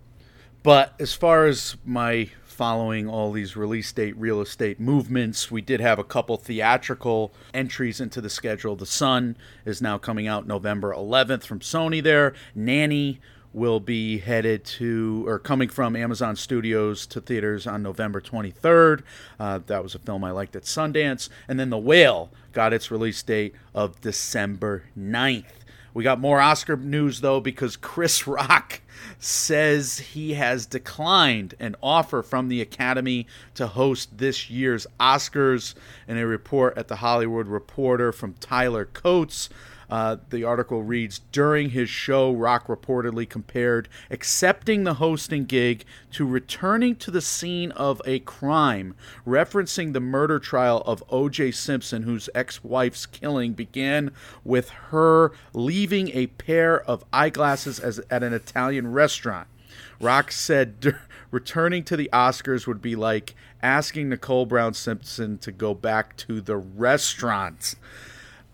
[0.63, 5.81] But as far as my following all these release date real estate movements, we did
[5.81, 8.75] have a couple theatrical entries into the schedule.
[8.75, 12.33] The Son is now coming out November 11th from Sony there.
[12.55, 13.19] Nanny
[13.55, 19.01] will be headed to or coming from Amazon Studios to theaters on November 23rd.
[19.39, 21.29] Uh, that was a film I liked at Sundance.
[21.47, 25.45] And then The Whale got its release date of December 9th.
[25.93, 28.81] We got more Oscar news though because Chris Rock
[29.19, 35.75] says he has declined an offer from the Academy to host this year's Oscars.
[36.07, 39.49] In a report at the Hollywood Reporter from Tyler Coates,
[39.89, 46.25] uh, the article reads During his show, Rock reportedly compared accepting the hosting gig to
[46.25, 48.95] returning to the scene of a crime,
[49.27, 51.51] referencing the murder trial of O.J.
[51.51, 54.11] Simpson, whose ex wife's killing began
[54.43, 59.47] with her leaving a pair of eyeglasses as, at an Italian restaurant.
[59.99, 60.95] Rock said
[61.31, 66.41] returning to the Oscars would be like asking Nicole Brown Simpson to go back to
[66.41, 67.75] the restaurant.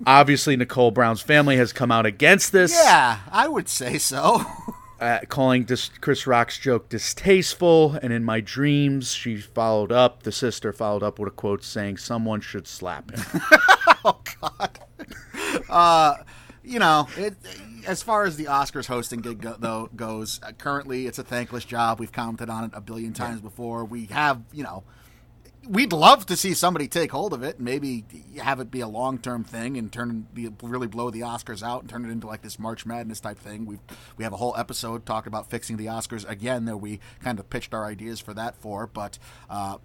[0.05, 4.43] Obviously, Nicole Brown's family has come out against this, Yeah, I would say so.
[4.99, 7.99] uh, calling dis- Chris Rock's joke distasteful.
[8.01, 11.97] And in my dreams, she followed up, the sister followed up with a quote saying,
[11.97, 13.41] Someone should slap him.
[14.03, 14.79] Oh God.
[15.69, 16.15] Uh,
[16.63, 17.36] you know, it,
[17.88, 21.65] as far as the Oscars hosting gig go, though goes, uh, currently it's a thankless
[21.65, 21.99] job.
[21.99, 23.86] We've commented on it a billion times before.
[23.86, 24.84] We have, you know,
[25.67, 28.03] we'd love to see somebody take hold of it, and maybe
[28.41, 31.82] have it be a long term thing, and turn be, really blow the Oscars out
[31.82, 33.65] and turn it into like this March Madness type thing.
[33.65, 33.79] We
[34.17, 37.49] we have a whole episode talked about fixing the Oscars again that we kind of
[37.49, 39.17] pitched our ideas for that for, but.
[39.49, 39.77] Uh,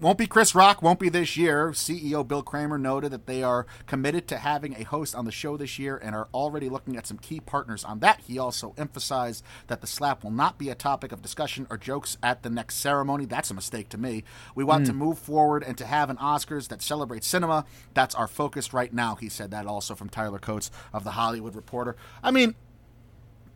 [0.00, 1.70] won't be Chris Rock, won't be this year.
[1.70, 5.56] CEO Bill Kramer noted that they are committed to having a host on the show
[5.56, 8.20] this year and are already looking at some key partners on that.
[8.26, 12.16] He also emphasized that the slap will not be a topic of discussion or jokes
[12.22, 13.26] at the next ceremony.
[13.26, 14.24] That's a mistake to me.
[14.54, 14.98] We want to hmm.
[14.98, 17.66] move forward and to have an Oscars that celebrates cinema.
[17.92, 19.16] That's our focus right now.
[19.16, 21.96] He said that also from Tyler Coates of The Hollywood Reporter.
[22.22, 22.54] I mean,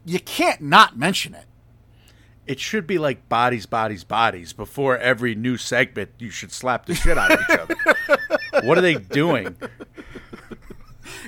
[0.05, 1.47] you can't not mention it.
[2.47, 4.53] It should be like bodies, bodies, bodies.
[4.53, 7.77] Before every new segment, you should slap the shit out of each other.
[8.67, 9.57] what are they doing?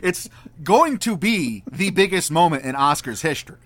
[0.03, 0.29] It's
[0.63, 3.59] going to be the biggest moment in Oscars history.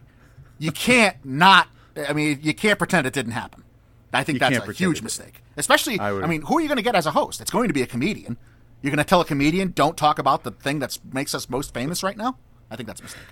[0.59, 1.69] You can't not.
[2.09, 3.65] I mean, you can't pretend it didn't happen.
[4.13, 5.43] I think You that's a huge mistake.
[5.57, 7.41] Especially, I I, mean, who are you going to get as a host?
[7.41, 8.37] It's going to be a comedian.
[8.83, 11.75] You're going to tell a comedian, don't talk about the thing that makes us most
[11.75, 12.39] famous right now?
[12.71, 13.23] I think that's a mistake.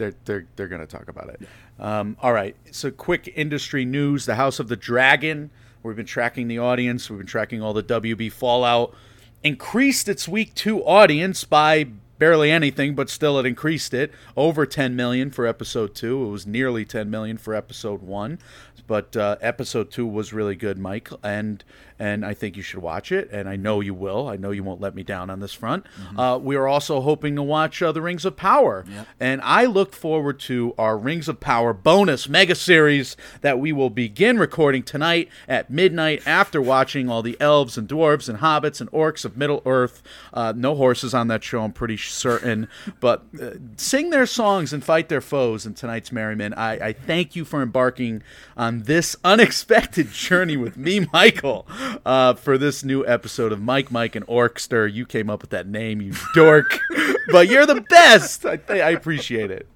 [0.00, 1.42] They're they're they're going to talk about it.
[1.78, 2.56] Um, all right.
[2.72, 5.50] So quick industry news: The House of the Dragon.
[5.82, 7.08] We've been tracking the audience.
[7.08, 8.94] We've been tracking all the WB fallout.
[9.42, 11.88] Increased its week two audience by
[12.18, 16.24] barely anything, but still it increased it over 10 million for episode two.
[16.24, 18.38] It was nearly 10 million for episode one,
[18.86, 21.64] but uh, episode two was really good, Mike, and
[22.00, 24.26] and I think you should watch it, and I know you will.
[24.28, 25.84] I know you won't let me down on this front.
[26.16, 28.84] Uh, we are also hoping to watch uh, the Rings of Power,
[29.20, 33.90] and I look forward to our Rings of Power bonus mega series that we will
[33.90, 38.90] begin recording tonight at midnight after watching all the elves and dwarves and hobbits and
[38.92, 40.02] orcs of Middle Earth.
[40.32, 42.66] Uh, no horses on that show, I'm pretty certain,
[43.00, 46.56] but uh, sing their songs and fight their foes in tonight's merriment.
[46.56, 48.22] I, I thank you for embarking
[48.56, 51.66] on this unexpected journey with me, Michael,
[52.04, 54.92] uh, for this new episode of Mike, Mike, and Orkster.
[54.92, 56.78] You came up with that name, you dork,
[57.32, 58.46] but you're the best.
[58.46, 59.68] I, I appreciate it.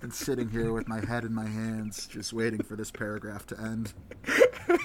[0.00, 3.60] been sitting here with my head in my hands, just waiting for this paragraph to
[3.60, 3.92] end.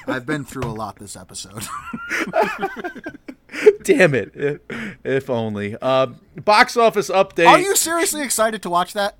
[0.08, 1.64] I've been through a lot this episode.
[3.84, 4.32] Damn it!
[4.36, 4.60] If,
[5.04, 5.78] if only.
[5.82, 6.08] Uh,
[6.44, 7.48] box office update.
[7.48, 9.16] Are you seriously excited to watch that?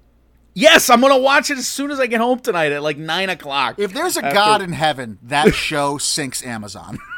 [0.58, 3.30] Yes, I'm gonna watch it as soon as I get home tonight at like nine
[3.30, 3.78] o'clock.
[3.78, 6.98] If there's a After- God in heaven, that show sinks Amazon.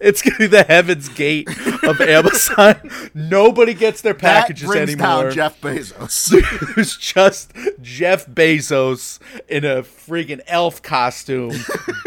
[0.00, 1.48] it's gonna be the heavens gate
[1.82, 2.76] of Amazon.
[3.14, 5.24] Nobody gets their that packages brings anymore.
[5.24, 6.32] down Jeff Bezos.
[6.78, 11.54] It's just Jeff Bezos in a freaking elf costume,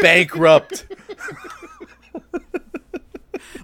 [0.00, 0.86] bankrupt.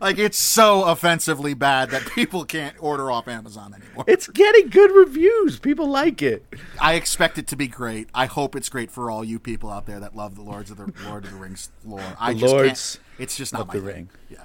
[0.02, 4.04] Like it's so offensively bad that people can't order off Amazon anymore.
[4.06, 5.58] It's getting good reviews.
[5.58, 6.44] People like it.
[6.80, 8.08] I expect it to be great.
[8.12, 10.76] I hope it's great for all you people out there that love the Lords of
[10.76, 12.02] the Lord of the Rings lore.
[12.18, 13.20] I just Lords can't.
[13.20, 13.86] It's just not my the thing.
[13.86, 14.10] Ring.
[14.28, 14.44] Yeah.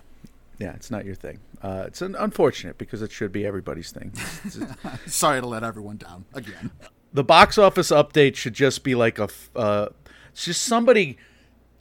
[0.60, 1.40] Yeah, it's not your thing.
[1.62, 4.14] Uh, it's an unfortunate because it should be everybody's thing.
[5.08, 6.72] Sorry to let everyone down again.
[7.14, 9.90] the box office update should just be like a, uh,
[10.32, 11.18] it's just somebody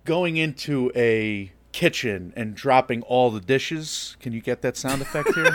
[0.04, 4.16] going into a kitchen and dropping all the dishes.
[4.18, 5.52] Can you get that sound effect here?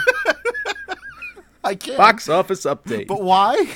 [1.63, 1.97] I can't.
[1.97, 3.07] box office update.
[3.07, 3.75] But why?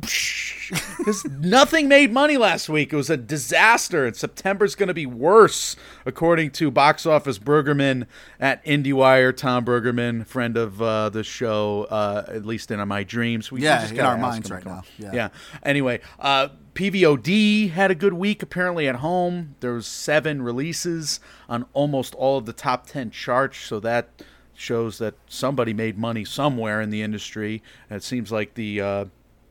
[0.96, 2.94] Because nothing made money last week.
[2.94, 5.76] It was a disaster, and September's going to be worse,
[6.06, 8.06] according to box office Brueggemann
[8.40, 9.36] at IndieWire.
[9.36, 13.52] Tom Brueggemann, friend of uh, the show, uh, at least in my dreams.
[13.52, 14.82] We we just in our minds him right now.
[14.98, 15.10] Yeah.
[15.12, 15.28] yeah.
[15.62, 19.54] Anyway, uh, PVOD had a good week apparently at home.
[19.60, 24.08] There was seven releases on almost all of the top ten charts, so that
[24.54, 27.62] shows that somebody made money somewhere in the industry.
[27.88, 29.04] And it seems like the uh,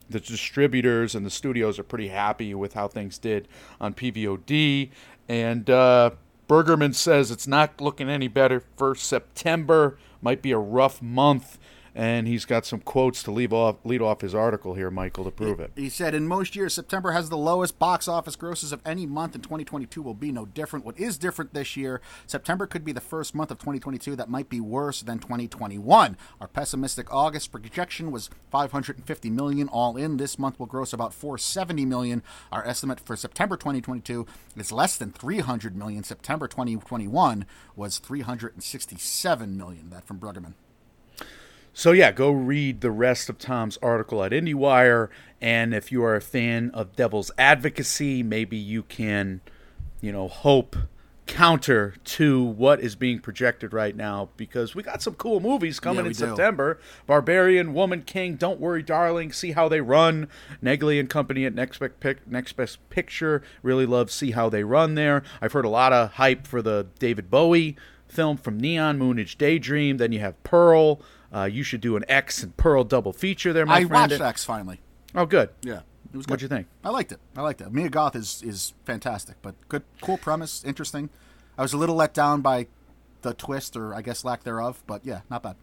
[0.10, 3.48] the distributors and the studios are pretty happy with how things did
[3.80, 4.90] on PVOD.
[5.30, 6.12] And uh,
[6.50, 9.98] Brueggemann says it's not looking any better for September.
[10.22, 11.58] Might be a rough month.
[11.96, 15.32] And he's got some quotes to leave off, lead off his article here, Michael, to
[15.32, 15.72] prove it.
[15.76, 19.36] He said, in most years, September has the lowest box office grosses of any month,
[19.36, 20.86] and 2022 will be no different.
[20.86, 24.50] What is different this year, September could be the first month of 2022 that might
[24.50, 26.18] be worse than 2021.
[26.42, 30.18] Our pessimistic August projection was 550 million all in.
[30.18, 32.24] This month will gross about 470 million.
[32.52, 34.26] Our estimate for September 2022
[34.58, 36.04] is less than 300 million.
[36.04, 39.92] September 2021 was 367 million.
[39.92, 40.54] That from Brueggemann.
[41.74, 45.10] So yeah, go read the rest of Tom's article at IndieWire,
[45.42, 49.42] and if you are a fan of Devil's Advocacy, maybe you can,
[50.00, 50.76] you know, hope
[51.26, 56.04] counter to what is being projected right now because we got some cool movies coming
[56.06, 56.20] Yeah, in do.
[56.28, 56.80] September.
[57.08, 60.28] Barbarian, Woman King, Don't Worry Darling, See How They Run,
[60.62, 63.42] Neglia and Company at Next Best, Pic- Next Best Picture.
[63.64, 65.24] Really love See How They Run there.
[65.42, 69.98] I've heard a lot of hype for the David Bowie film from Neon Moonage Daydream.
[69.98, 71.02] Then you have Pearl.
[71.34, 74.12] Uh, you should do an X and Pearl double feature there, my I friend.
[74.12, 74.80] watched X finally.
[75.16, 75.50] Oh, good.
[75.62, 75.82] Yeah,
[76.14, 76.32] it was good.
[76.34, 76.68] What'd you think?
[76.84, 77.20] I liked it.
[77.36, 77.72] I liked it.
[77.72, 81.10] Mia Goth is is fantastic, but good, cool premise, interesting.
[81.58, 82.68] I was a little let down by
[83.22, 85.56] the twist, or I guess lack thereof, but yeah, not bad.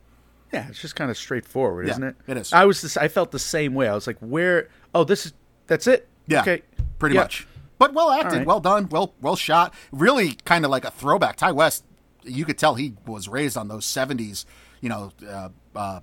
[0.52, 2.16] Yeah, it's just kind of straightforward, Yeah, isn't it?
[2.26, 2.52] it is.
[2.52, 2.82] I was.
[2.82, 3.86] This, I felt the same way.
[3.88, 4.68] I was like, "Where?
[4.94, 5.32] Oh, this is.
[5.68, 6.08] That's it.
[6.26, 6.62] Yeah, Okay.
[6.98, 7.22] pretty Yeah.
[7.22, 7.46] much.
[7.78, 8.46] But well acted, right.
[8.46, 9.72] well done, well well shot.
[9.92, 11.36] Really, kind of like a throwback.
[11.36, 11.84] Ti West,
[12.24, 14.44] you could tell he was raised on those '70s,
[14.80, 16.00] you know, uh, uh,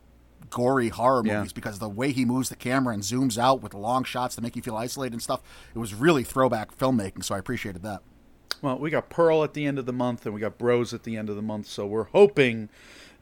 [0.50, 1.38] gory horror Yeah.
[1.38, 4.42] movies because the way he moves the camera and zooms out with long shots to
[4.42, 5.42] make you feel isolated and stuff.
[5.76, 8.02] It was really throwback filmmaking, so I appreciated that.
[8.62, 11.04] Well, we got Pearl at the end of the month, and we got Bros at
[11.04, 11.68] the end of the month.
[11.68, 12.70] So we're hoping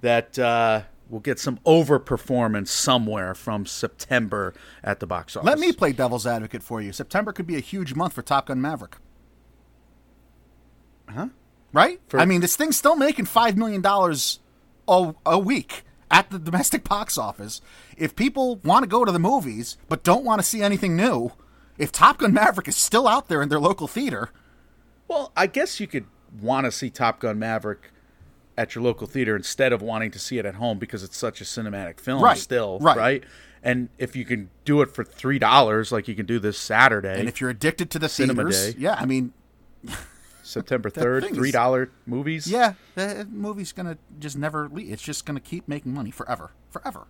[0.01, 5.45] that uh, we'll get some overperformance somewhere from September at the box office.
[5.47, 6.93] Let me play devil's advocate for you.
[6.93, 8.97] September could be a huge month for Top Gun Maverick.
[11.09, 11.29] Huh?
[11.73, 11.99] Right?
[12.07, 13.83] For- I mean, this thing's still making $5 million
[14.87, 17.61] a, a week at the domestic box office.
[17.97, 21.31] If people want to go to the movies but don't want to see anything new,
[21.77, 24.29] if Top Gun Maverick is still out there in their local theater,
[25.07, 26.05] Well, I guess you could
[26.41, 27.91] want to see Top Gun Maverick
[28.57, 31.41] at your local theater instead of wanting to see it at home because it's such
[31.41, 33.23] a cinematic film Right, still, right.
[33.61, 37.19] And if you can do it for three dollars, like you can do this Saturday,
[37.19, 38.79] and if you're addicted to the Cinema theaters, Day.
[38.79, 39.33] yeah, I mean,
[40.45, 42.47] September third, three dollar movies.
[42.47, 44.91] yeah, the movie's going to just never leave.
[44.91, 46.51] It's just going to keep making money forever.
[46.69, 47.07] Forever.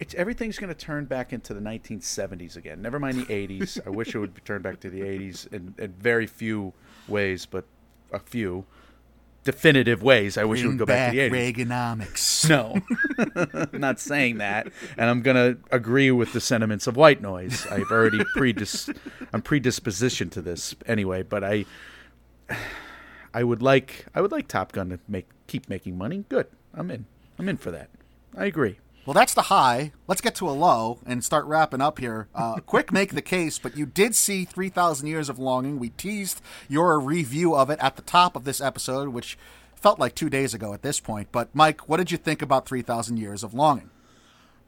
[0.00, 2.82] it's everything's going to turn back into the 1970s again.
[2.82, 3.78] Never mind the 80s.
[3.86, 6.72] I wish it would turn back to the 80s in, in very few
[7.08, 7.64] ways, but
[8.12, 8.64] a few
[9.44, 10.36] definitive ways.
[10.38, 11.54] I wish it would go back, to the 80s.
[11.54, 12.32] Reaganomics.
[12.48, 12.80] No,
[13.72, 14.66] I'm not saying that,
[14.96, 17.64] and I'm gonna agree with the sentiments of white noise.
[17.68, 18.94] I've already predis-
[19.32, 21.64] I'm predispositioned to this anyway, but I,
[23.34, 26.24] I would like I would like Top Gun to make keep making money.
[26.28, 27.06] Good, I'm in.
[27.38, 27.88] I'm in for that.
[28.36, 28.78] I agree.
[29.04, 29.92] Well, that's the high.
[30.06, 32.28] Let's get to a low and start wrapping up here.
[32.34, 35.80] Uh, quick, make the case, but you did see 3,000 Years of Longing.
[35.80, 39.36] We teased your review of it at the top of this episode, which
[39.74, 41.28] felt like two days ago at this point.
[41.32, 43.90] But, Mike, what did you think about 3,000 Years of Longing?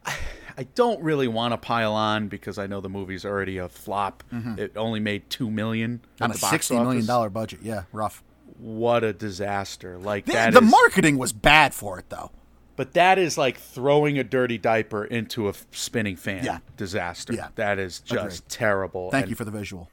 [0.56, 4.22] I don't really want to pile on because I know the movie's already a flop.
[4.56, 6.22] It only made two million Mm-hmm.
[6.24, 7.60] On a the box $60 million budget.
[7.62, 8.22] Yeah, rough.
[8.58, 9.98] What a disaster!
[9.98, 12.30] Like The, that the is- marketing was bad for it, though.
[12.76, 16.44] But that is like throwing a dirty diaper into a spinning fan.
[16.44, 16.58] Yeah.
[16.76, 17.32] Disaster.
[17.32, 17.48] Yeah.
[17.56, 18.48] That is just Agreed.
[18.48, 19.10] terrible.
[19.10, 19.90] Thank And, you for the visual.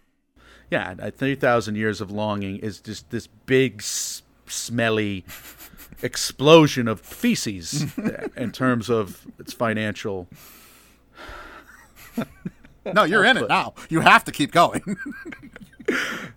[0.72, 5.26] Yeah, uh, 3,000 Years of Longing is just this big, s- smelly
[6.04, 7.86] explosion of feces
[8.36, 10.28] in terms of its financial.
[12.86, 13.74] No, you're in it now.
[13.90, 14.98] You have to keep going.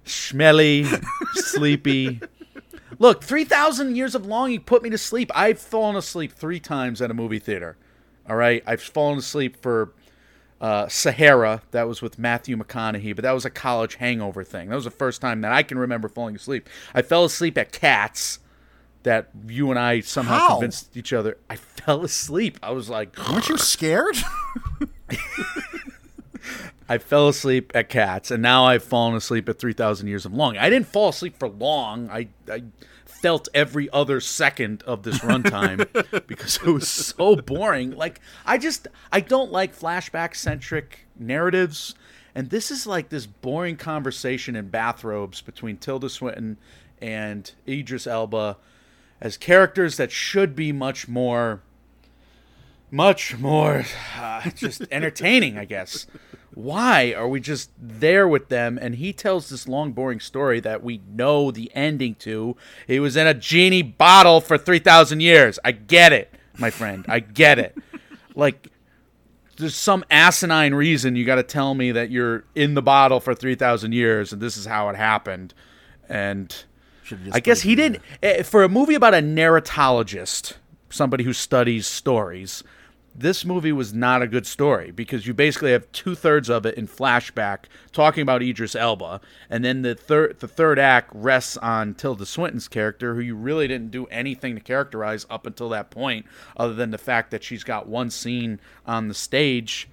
[0.04, 0.86] Smelly,
[1.34, 2.20] sleepy.
[2.98, 5.30] Look, 3,000 Years of Longing put me to sleep.
[5.34, 7.76] I've fallen asleep three times at a movie theater.
[8.28, 8.62] All right?
[8.66, 9.92] I've fallen asleep for
[10.60, 11.62] uh, Sahara.
[11.72, 14.68] That was with Matthew McConaughey, but that was a college hangover thing.
[14.68, 16.68] That was the first time that I can remember falling asleep.
[16.94, 18.38] I fell asleep at Cats.
[19.04, 20.48] That you and I somehow How?
[20.54, 21.38] convinced each other.
[21.48, 22.58] I fell asleep.
[22.62, 24.16] I was like, Weren't you scared?
[26.88, 30.60] I fell asleep at Cats, and now I've fallen asleep at 3,000 Years of Longing.
[30.60, 32.10] I didn't fall asleep for long.
[32.10, 32.64] I, I
[33.06, 37.92] felt every other second of this runtime because it was so boring.
[37.92, 41.94] Like, I just, I don't like flashback centric narratives.
[42.34, 46.58] And this is like this boring conversation in bathrobes between Tilda Swinton
[47.00, 48.58] and Idris Elba
[49.20, 51.62] as characters that should be much more
[52.94, 53.84] much more
[54.16, 56.06] uh, just entertaining, I guess.
[56.54, 58.78] Why are we just there with them?
[58.80, 62.56] And he tells this long, boring story that we know the ending to.
[62.86, 65.58] He was in a genie bottle for 3,000 years.
[65.64, 67.04] I get it, my friend.
[67.08, 67.76] I get it.
[68.36, 68.68] Like,
[69.56, 73.34] there's some asinine reason you got to tell me that you're in the bottle for
[73.34, 75.52] 3,000 years and this is how it happened.
[76.08, 76.54] And.
[77.32, 78.02] I guess he didn't.
[78.22, 80.54] eh, For a movie about a narratologist,
[80.90, 82.62] somebody who studies stories,
[83.16, 86.74] this movie was not a good story because you basically have two thirds of it
[86.76, 91.94] in flashback talking about Idris Elba, and then the third the third act rests on
[91.94, 96.26] Tilda Swinton's character, who you really didn't do anything to characterize up until that point,
[96.56, 99.88] other than the fact that she's got one scene on the stage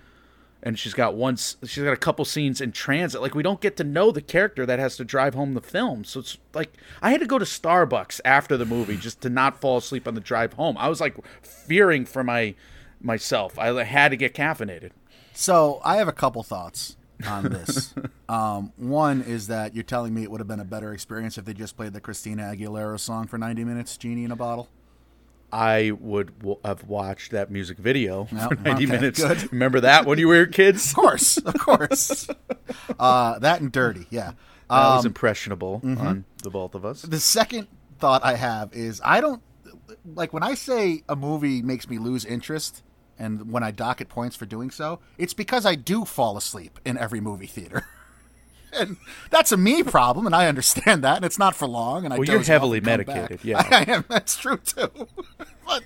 [0.64, 3.22] and she's got once she's got a couple scenes in transit.
[3.22, 6.04] Like we don't get to know the character that has to drive home the film.
[6.04, 9.60] So it's like i had to go to starbucks after the movie just to not
[9.60, 10.78] fall asleep on the drive home.
[10.78, 12.56] I was like fearing for my
[13.02, 13.58] myself.
[13.58, 14.92] I had to get caffeinated.
[15.34, 16.98] So I have a couple thoughts
[17.28, 17.94] on this.
[18.30, 21.46] um, one is that you're telling me it would have been a better experience if
[21.46, 24.70] they just played the Christina Aguilera song for 90 minutes, "Genie in a Bottle."
[25.52, 29.52] I would w- have watched that music video for 90 okay, minutes good.
[29.52, 32.28] remember that when you were kids Of course, of course.
[33.00, 34.32] uh, that and "Dirty," yeah.
[34.70, 37.68] that Um, was impressionable on the both of us the second
[38.00, 39.42] thought I have is I don't
[40.16, 42.82] like when I say a movie makes me lose interest
[43.20, 46.98] and when I docket points for doing so, it's because I do fall asleep in
[46.98, 47.86] every movie theater.
[48.80, 48.98] and
[49.30, 52.18] that's a me problem and I understand that and it's not for long and I
[52.18, 53.44] Well, you're heavily medicated, back.
[53.46, 53.68] yeah.
[53.72, 54.90] I, am that's true too.
[55.66, 55.84] but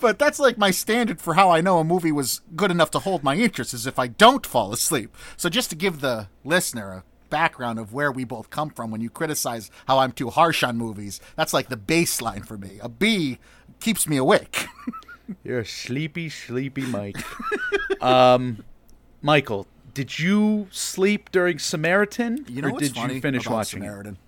[0.00, 2.98] but that's like my standard for how I know a movie was good enough to
[3.00, 5.14] hold my interest is if I don't fall asleep.
[5.36, 9.00] So just to give the listener a background of where we both come from when
[9.00, 12.78] you criticize how I'm too harsh on movies, that's like the baseline for me.
[12.82, 13.38] A B
[13.80, 14.66] keeps me awake.
[15.42, 17.16] You're a sleepy, sleepy Mike.
[18.02, 18.64] um,
[19.22, 23.54] Michael, did you sleep during Samaritan, You know or what's did funny you finish about
[23.56, 23.86] watching it?
[23.86, 24.18] Samaritan?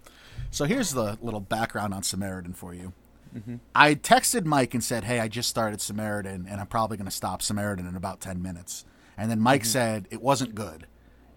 [0.50, 2.92] So here's the little background on Samaritan for you.
[3.36, 3.56] Mm-hmm.
[3.74, 7.10] I texted Mike and said, "Hey, I just started Samaritan, and I'm probably going to
[7.10, 8.84] stop Samaritan in about ten minutes."
[9.16, 10.86] And then Mike said it wasn't good.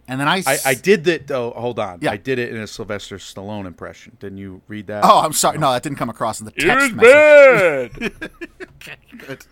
[0.06, 0.68] And then I, Mm-hmm.
[0.68, 1.26] I, did that.
[1.26, 1.50] though.
[1.50, 1.98] hold on.
[2.00, 2.12] Yeah.
[2.12, 4.16] I did it in a Sylvester Stallone impression.
[4.20, 5.04] Didn't you read that?
[5.04, 5.58] Oh, I'm sorry.
[5.58, 7.92] No, that didn't come across in the text message.
[7.98, 8.30] bad.
[9.26, 9.46] Good.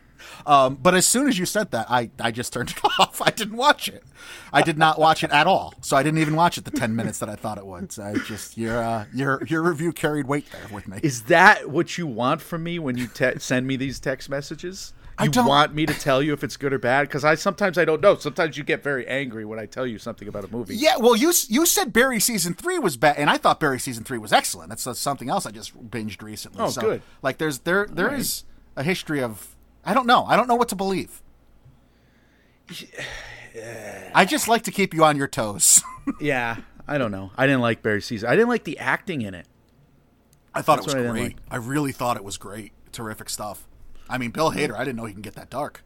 [0.47, 3.21] Um, but as soon as you said that, I, I just turned it off.
[3.21, 4.03] I didn't watch it.
[4.53, 5.75] I did not watch it at all.
[5.81, 7.93] So I didn't even watch it the ten minutes that I thought it would.
[7.93, 10.99] So I just your uh, your your review carried weight there with me.
[11.03, 14.93] Is that what you want from me when you te- send me these text messages?
[15.23, 17.09] You want me to tell you if it's good or bad?
[17.09, 18.17] Because I sometimes I don't know.
[18.17, 20.77] Sometimes you get very angry when I tell you something about a movie.
[20.77, 24.05] Yeah, well, you you said Barry season three was bad, and I thought Barry season
[24.05, 24.69] three was excellent.
[24.69, 26.61] That's, that's something else I just binged recently.
[26.61, 27.03] Oh, so, good.
[27.23, 28.19] Like, there's there there right.
[28.19, 28.45] is
[28.77, 29.56] a history of
[29.87, 30.25] I don't know.
[30.27, 31.23] I don't know what to believe.
[34.15, 35.83] I just like to keep you on your toes.
[36.21, 37.33] Yeah, I don't know.
[37.37, 38.29] I didn't like Barry season.
[38.29, 39.49] I didn't like the acting in it.
[40.55, 41.23] I thought That's it was what I great.
[41.25, 41.37] like.
[41.51, 42.71] I really thought it was great.
[42.93, 43.67] Terrific stuff.
[44.09, 44.75] I mean, Bill Hader.
[44.77, 45.83] I didn't know he can get that dark.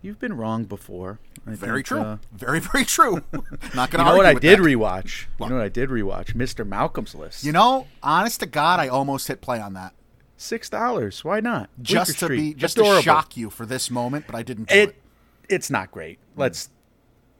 [0.00, 1.18] You've been wrong before.
[1.44, 2.00] I Very think, true.
[2.02, 3.24] uh, very very true.
[3.74, 4.04] Not gonna.
[4.04, 4.62] you know what I did that.
[4.64, 5.24] rewatch?
[5.38, 5.48] What?
[5.48, 6.34] You know what I did rewatch?
[6.36, 6.64] Mr.
[6.64, 7.42] Malcolm's List.
[7.42, 9.92] You know, honest to God, I almost hit play on that
[10.38, 11.22] six dollars.
[11.24, 11.68] Why not?
[11.82, 12.36] just Bleecker to Street.
[12.36, 12.96] be just Adorable.
[12.96, 14.88] to shock you for this moment, but I didn't it.
[14.90, 14.96] it
[15.50, 16.18] it's not great.
[16.36, 16.70] Let's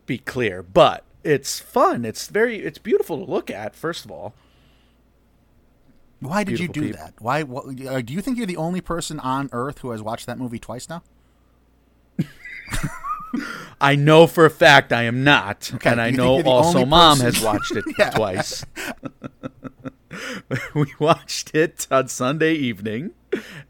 [0.04, 2.04] be clear, but it's fun.
[2.04, 3.74] It's very it's beautiful to look at.
[3.74, 4.34] First of all,
[6.20, 7.00] Why did you do people.
[7.00, 7.14] that?
[7.20, 7.42] Why?
[7.42, 10.38] What, uh, do you think you're the only person on Earth who has watched that
[10.38, 11.02] movie twice now?
[13.80, 17.40] I know for a fact I am not, and I know also mom person- has
[17.44, 17.84] watched it
[18.14, 18.64] twice.
[20.74, 23.12] we watched it on Sunday evening,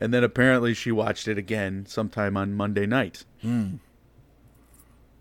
[0.01, 3.25] and then apparently she watched it again sometime on Monday night.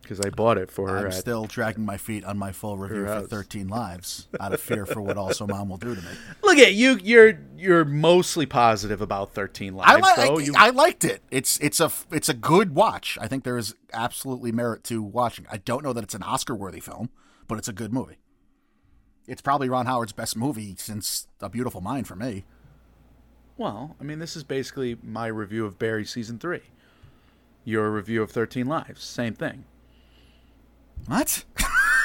[0.01, 0.93] Because I bought it for her.
[0.99, 1.01] Hmm.
[1.01, 3.27] I'm at- still dragging my feet on my full review for house.
[3.27, 6.07] 13 Lives out of fear for what also mom will do to me.
[6.43, 6.97] Look at you.
[7.03, 9.91] You're you're mostly positive about Thirteen Lives.
[9.91, 10.37] I, li- though.
[10.37, 11.21] I, You- I liked it.
[11.29, 13.17] It's it's a it's a good watch.
[13.19, 15.45] I think there is absolutely merit to watching.
[15.51, 17.09] I don't know that it's an Oscar worthy film,
[17.49, 18.15] but it's a good movie.
[19.27, 22.45] It's probably Ron Howard's best movie since A Beautiful Mind for me.
[23.57, 26.61] Well, I mean, this is basically my review of Barry season three.
[27.65, 29.65] Your review of Thirteen Lives, same thing.
[31.07, 31.43] What?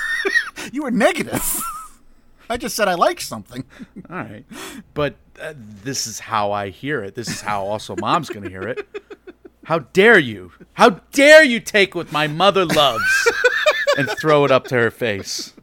[0.72, 1.62] you were negative.
[2.50, 3.64] I just said I like something.
[4.10, 4.44] All right,
[4.92, 7.14] but uh, this is how I hear it.
[7.14, 8.86] This is how also Mom's going to hear it.
[9.64, 10.52] How dare you?
[10.72, 13.32] How dare you take what my mother loves
[13.96, 15.54] and throw it up to her face?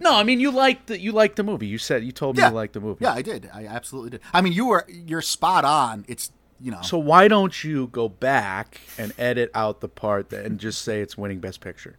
[0.00, 1.66] No, I mean you liked the you liked the movie.
[1.66, 2.48] You said you told me Yeah.
[2.50, 3.04] you liked the movie.
[3.04, 3.50] Yeah, I did.
[3.52, 4.20] I absolutely did.
[4.32, 6.04] I mean, you were you're spot on.
[6.08, 6.30] It's
[6.60, 10.58] you know, So why don't you go back and edit out the part that, and
[10.58, 11.96] just say it's winning Best Picture?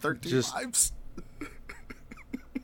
[0.00, 0.92] 13 just- lives.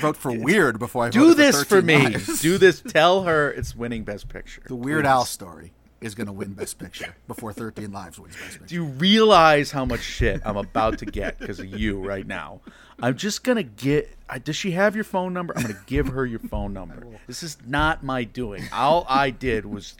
[0.00, 1.12] Vote for weird before I vote.
[1.12, 2.04] Do this for 13 me.
[2.08, 2.40] Lives.
[2.42, 2.80] Do this.
[2.80, 4.62] Tell her it's winning Best Picture.
[4.66, 5.08] The Weird please.
[5.10, 8.66] Al story is going to win Best Picture before 13 Lives wins Best Picture.
[8.66, 12.60] Do you realize how much shit I'm about to get because of you right now?
[13.00, 14.10] I'm just gonna get.
[14.28, 15.54] I- Does she have your phone number?
[15.56, 17.06] I'm gonna give her your phone number.
[17.26, 18.64] This is not my doing.
[18.72, 19.96] All I did was.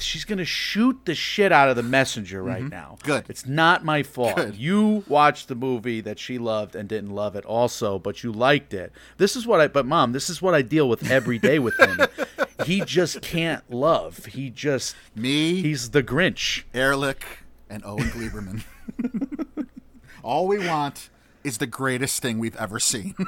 [0.00, 2.96] She's gonna shoot the shit out of the messenger right now.
[2.98, 3.06] Mm-hmm.
[3.06, 3.24] Good.
[3.28, 4.34] It's not my fault.
[4.36, 4.56] Good.
[4.56, 8.74] You watched the movie that she loved and didn't love it, also, but you liked
[8.74, 8.92] it.
[9.18, 9.68] This is what I.
[9.68, 12.00] But mom, this is what I deal with every day with him.
[12.66, 14.26] he just can't love.
[14.26, 14.96] He just.
[15.14, 16.64] Me, He's the Grinch.
[16.74, 17.24] Ehrlich,
[17.70, 18.64] and Owen Gleiberman.
[20.24, 21.08] All we want
[21.48, 23.14] is the greatest thing we've ever seen.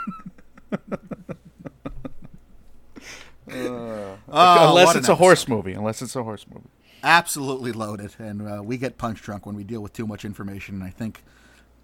[3.52, 5.72] Oh, Unless it's an a horse movie.
[5.72, 6.68] Unless it's a horse movie.
[7.02, 10.76] absolutely loaded, and uh, we get punch drunk when we deal with too much information.
[10.76, 11.24] And I think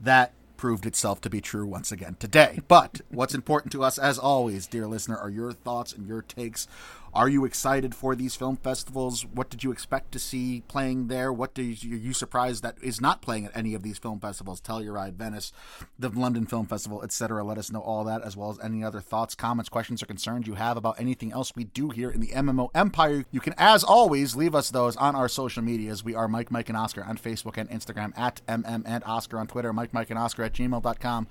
[0.01, 2.61] that proved itself to be true once again today.
[2.69, 6.69] But what's important to us, as always, dear listener, are your thoughts and your takes.
[7.17, 9.25] Are you excited for these film festivals?
[9.25, 11.33] What did you expect to see playing there?
[11.33, 14.61] What did you, you surprised that is not playing at any of these film festivals?
[14.61, 15.51] Telluride, Venice,
[15.99, 17.43] the London Film Festival, etc.
[17.43, 20.47] Let us know all that, as well as any other thoughts, comments, questions, or concerns
[20.47, 23.25] you have about anything else we do here in the MMO Empire.
[23.31, 26.05] You can, as always, leave us those on our social medias.
[26.05, 29.47] We are Mike, Mike, and Oscar on Facebook and Instagram, at MM and Oscar on
[29.47, 31.29] Twitter, Mike, Mike, and Oscar at gmail.com,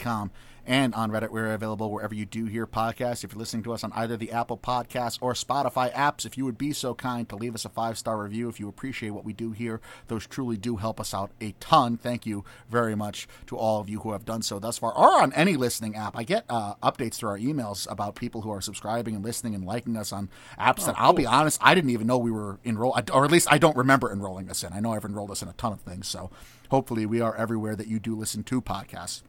[0.00, 0.30] com,
[0.68, 1.30] and on Reddit.
[1.30, 3.24] We're available wherever you do hear podcasts.
[3.24, 6.44] If you're listening to us on either the Apple Podcasts or Spotify apps, if you
[6.44, 9.24] would be so kind to leave us a five star review, if you appreciate what
[9.24, 11.96] we do here, those truly do help us out a ton.
[11.96, 15.20] Thank you very much to all of you who have done so thus far, or
[15.20, 16.16] on any listening app.
[16.16, 19.64] I get uh, updates through our emails about people who are subscribing and listening and
[19.64, 20.28] liking us on
[20.60, 23.50] apps that I'll be honest, I didn't even know we were enrolled, or at least
[23.50, 24.72] I don't remember enrolling us in.
[24.74, 26.30] I know I've enrolled us in a ton of things, so
[26.70, 29.22] hopefully we are everywhere that you do listen to podcasts.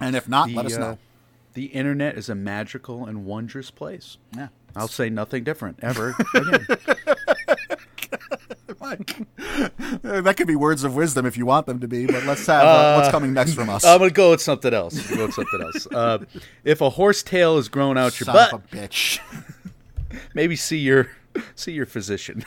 [0.00, 0.98] And if not, let us uh, know.
[1.54, 4.16] the internet is a magical and wondrous place.
[4.34, 4.48] Yeah.
[4.74, 6.66] I'll say nothing different ever again.
[10.02, 12.64] that could be words of wisdom if you want them to be, but let's have
[12.64, 13.84] uh, what's coming next from us.
[13.84, 15.06] I'm gonna go with something else.
[15.10, 15.86] Go with something else.
[15.86, 16.18] Uh,
[16.64, 19.20] if a horse tail is grown out your Son butt, of a bitch.
[20.34, 21.08] maybe see your
[21.54, 22.44] see your physician.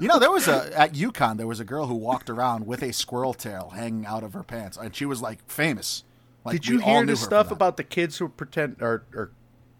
[0.00, 1.36] You know, there was a at UConn.
[1.36, 4.42] There was a girl who walked around with a squirrel tail hanging out of her
[4.42, 6.04] pants, and she was like famous.
[6.44, 9.30] Like, Did you hear this stuff about the kids who pretend or or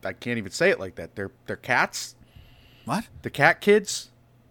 [0.05, 1.15] I can't even say it like that.
[1.17, 2.15] They're they're cats.
[2.85, 3.09] what?
[3.23, 4.11] The cat kids.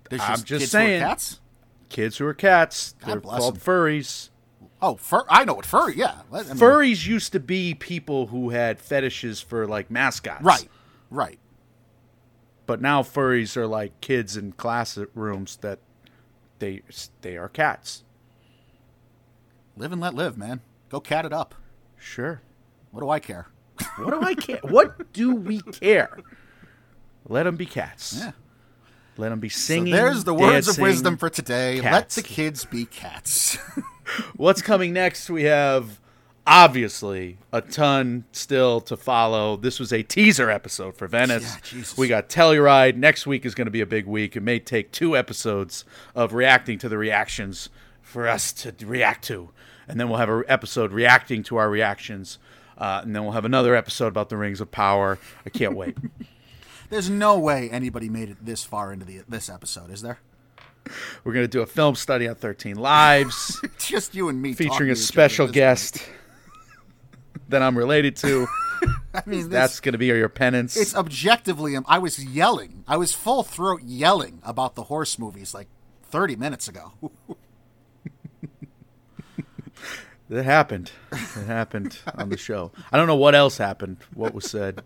[0.09, 1.01] There's I'm just kids who are saying.
[1.01, 1.39] cats.
[1.89, 2.95] Kids who are cats.
[2.99, 3.61] God they're called 'em.
[3.61, 4.29] furries.
[4.81, 5.23] Oh, fur.
[5.29, 5.95] I know what furry.
[5.97, 10.41] Yeah, I mean, Furries used to be people who had fetishes for like mascots.
[10.43, 10.69] Right,
[11.11, 11.37] right.
[12.65, 15.79] But now furries are like kids in classrooms that
[16.59, 16.81] they
[17.21, 18.03] they are cats.
[19.75, 20.61] Live and let live, man.
[20.89, 21.55] Go cat it up.
[21.99, 22.41] Sure.
[22.91, 23.47] What do I care?
[23.97, 24.59] What do I care?
[24.63, 26.17] what do we care?
[27.27, 28.17] Let them be cats.
[28.19, 28.31] Yeah.
[29.17, 29.93] Let them be So singing.
[29.93, 31.81] there's the words of wisdom for today.
[31.81, 33.55] Let the kids be cats.
[34.35, 35.29] What's coming next?
[35.29, 35.99] We have
[36.47, 39.55] obviously a ton still to follow.
[39.57, 41.57] This was a teaser episode for Venice.
[41.73, 42.95] Yeah, we got Telluride.
[42.95, 44.35] Next week is going to be a big week.
[44.35, 45.85] It may take two episodes
[46.15, 47.69] of reacting to the reactions
[48.01, 49.51] for us to react to.
[49.89, 52.37] And then we'll have an episode reacting to our reactions.
[52.77, 55.17] Uh, and then we'll have another episode about the Rings of Power.
[55.45, 55.97] I can't wait.
[56.89, 60.19] There's no way anybody made it this far into the this episode, is there?
[61.23, 63.59] We're going to do a film study on 13 Lives.
[63.79, 66.03] Just you and me featuring a each special at guest
[67.49, 68.47] that I'm related to.
[69.13, 70.77] I mean, this, That's going to be your penance.
[70.77, 71.75] it's objectively.
[71.75, 72.83] um, I was yelling.
[72.87, 75.67] I was full throat yelling about the horse movies like
[76.03, 76.93] 30 minutes ago.
[80.29, 80.91] It happened.
[81.11, 82.71] It happened on the show.
[82.91, 83.97] I don't know what else happened.
[84.13, 84.83] What was said.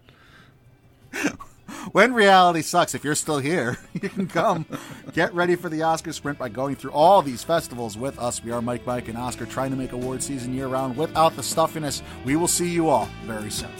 [1.91, 4.65] when reality sucks, if you're still here, you can come
[5.11, 8.43] get ready for the Oscar sprint by going through all these festivals with us.
[8.43, 11.43] We are Mike, Mike, and Oscar trying to make award season year round without the
[11.43, 12.01] stuffiness.
[12.23, 13.71] We will see you all very soon.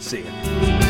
[0.00, 0.87] See ya.